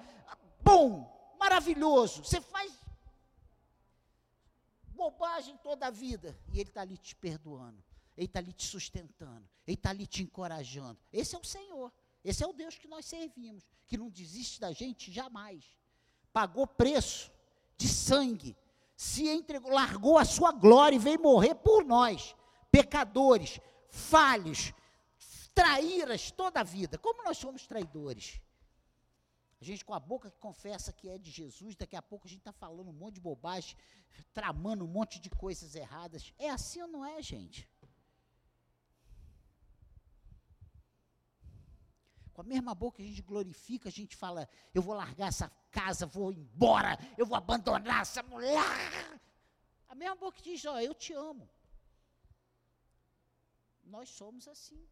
bom, 0.63 1.37
maravilhoso. 1.37 2.23
Você 2.23 2.41
faz 2.41 2.73
bobagem 4.91 5.57
toda 5.65 5.89
a 5.89 5.91
vida. 5.91 6.39
E 6.53 6.61
Ele 6.61 6.69
está 6.69 6.83
ali 6.83 6.97
te 6.97 7.17
perdoando. 7.17 7.83
Ele 8.17 8.27
está 8.27 8.39
ali 8.39 8.53
te 8.53 8.69
sustentando. 8.69 9.51
Ele 9.67 9.75
está 9.75 9.91
ali 9.91 10.07
te 10.07 10.23
encorajando. 10.23 10.97
Esse 11.13 11.35
é 11.35 11.39
o 11.41 11.45
Senhor. 11.45 11.93
Esse 12.27 12.43
é 12.43 12.47
o 12.47 12.53
Deus 12.53 12.77
que 12.77 12.89
nós 12.89 13.07
servimos. 13.07 13.65
Que 13.87 13.97
não 13.97 14.11
desiste 14.11 14.61
da 14.61 14.73
gente 14.73 15.13
jamais. 15.13 15.65
Pagou 16.33 16.67
preço 16.67 17.31
de 17.79 17.89
sangue. 17.89 18.57
Se 18.97 19.29
entregou, 19.29 19.71
largou 19.71 20.19
a 20.19 20.25
sua 20.25 20.51
glória 20.51 20.97
e 20.97 20.99
veio 20.99 21.23
morrer 21.23 21.55
por 21.55 21.85
nós. 21.85 22.35
Pecadores, 22.71 23.61
falhos, 23.89 24.73
traíras 25.55 26.33
toda 26.33 26.61
a 26.61 26.65
vida. 26.65 26.99
Como 26.99 27.23
nós 27.23 27.39
somos 27.39 27.65
traidores? 27.65 28.41
A 29.61 29.65
gente 29.65 29.85
com 29.85 29.95
a 29.95 30.01
boca 30.01 30.31
que 30.31 30.39
confessa 30.39 30.93
que 30.93 31.09
é 31.09 31.17
de 31.17 31.31
Jesus, 31.31 31.77
daqui 31.77 31.95
a 31.95 32.03
pouco 32.03 32.27
a 32.27 32.31
gente 32.31 32.41
está 32.41 32.53
falando 32.53 32.91
um 32.91 32.93
monte 32.93 33.15
de 33.15 33.21
bobagem, 33.21 33.77
tramando 34.35 34.85
um 34.85 34.89
monte 34.89 35.21
de 35.21 35.31
coisas 35.31 35.75
erradas. 35.77 36.33
É 36.39 36.51
assim 36.51 36.83
ou 36.83 36.89
não 36.89 37.07
é, 37.07 37.23
gente? 37.23 37.69
Com 42.37 42.43
a 42.43 42.45
mesma 42.45 42.75
boca 42.75 42.99
que 42.99 43.03
a 43.03 43.07
gente 43.07 43.23
glorifica, 43.23 43.89
a 43.89 43.93
gente 43.93 44.15
fala: 44.15 44.47
eu 44.75 44.83
vou 44.83 44.95
largar 44.95 45.29
essa 45.29 45.51
casa, 45.71 46.05
vou 46.05 46.31
embora, 46.31 46.99
eu 47.17 47.25
vou 47.25 47.35
abandonar 47.35 48.03
essa 48.03 48.23
mulher. 48.23 48.61
A 49.89 49.95
mesma 49.95 50.17
boca 50.17 50.37
que 50.37 50.51
diz: 50.51 50.63
ó, 50.67 50.79
eu 50.79 50.93
te 50.93 51.15
amo. 51.15 51.49
Nós 53.85 54.11
somos 54.11 54.47
assim. 54.47 54.87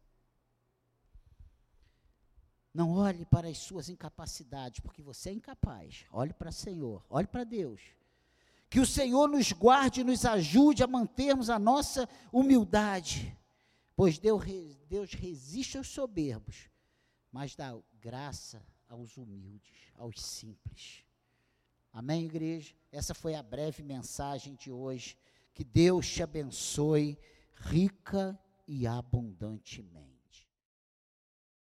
Não 2.73 2.93
olhe 2.93 3.27
para 3.27 3.47
as 3.47 3.59
suas 3.59 3.89
incapacidades, 3.89 4.79
porque 4.79 5.03
você 5.03 5.29
é 5.29 5.33
incapaz. 5.33 6.03
Olhe 6.11 6.33
para 6.33 6.49
o 6.49 6.51
Senhor, 6.51 7.05
olhe 7.07 7.27
para 7.27 7.43
Deus. 7.43 7.79
Que 8.71 8.79
o 8.79 8.87
Senhor 8.87 9.27
nos 9.27 9.51
guarde 9.51 10.01
e 10.01 10.03
nos 10.03 10.25
ajude 10.25 10.83
a 10.83 10.87
mantermos 10.87 11.51
a 11.51 11.59
nossa 11.59 12.09
humildade, 12.33 13.37
pois 13.95 14.17
Deus, 14.17 14.43
Deus 14.89 15.13
resiste 15.13 15.77
aos 15.77 15.89
soberbos, 15.89 16.73
mas 17.35 17.53
dá 17.53 17.77
graça 17.99 18.65
aos 18.87 19.17
humildes, 19.17 19.91
aos 19.95 20.21
simples. 20.21 21.03
Amém, 21.91 22.23
igreja? 22.23 22.73
Essa 22.93 23.13
foi 23.13 23.35
a 23.35 23.43
breve 23.43 23.83
mensagem 23.83 24.55
de 24.55 24.71
hoje. 24.71 25.17
Que 25.53 25.61
Deus 25.61 26.07
te 26.09 26.23
abençoe 26.23 27.19
rica 27.55 28.39
e 28.65 28.87
abundantemente. 28.87 30.14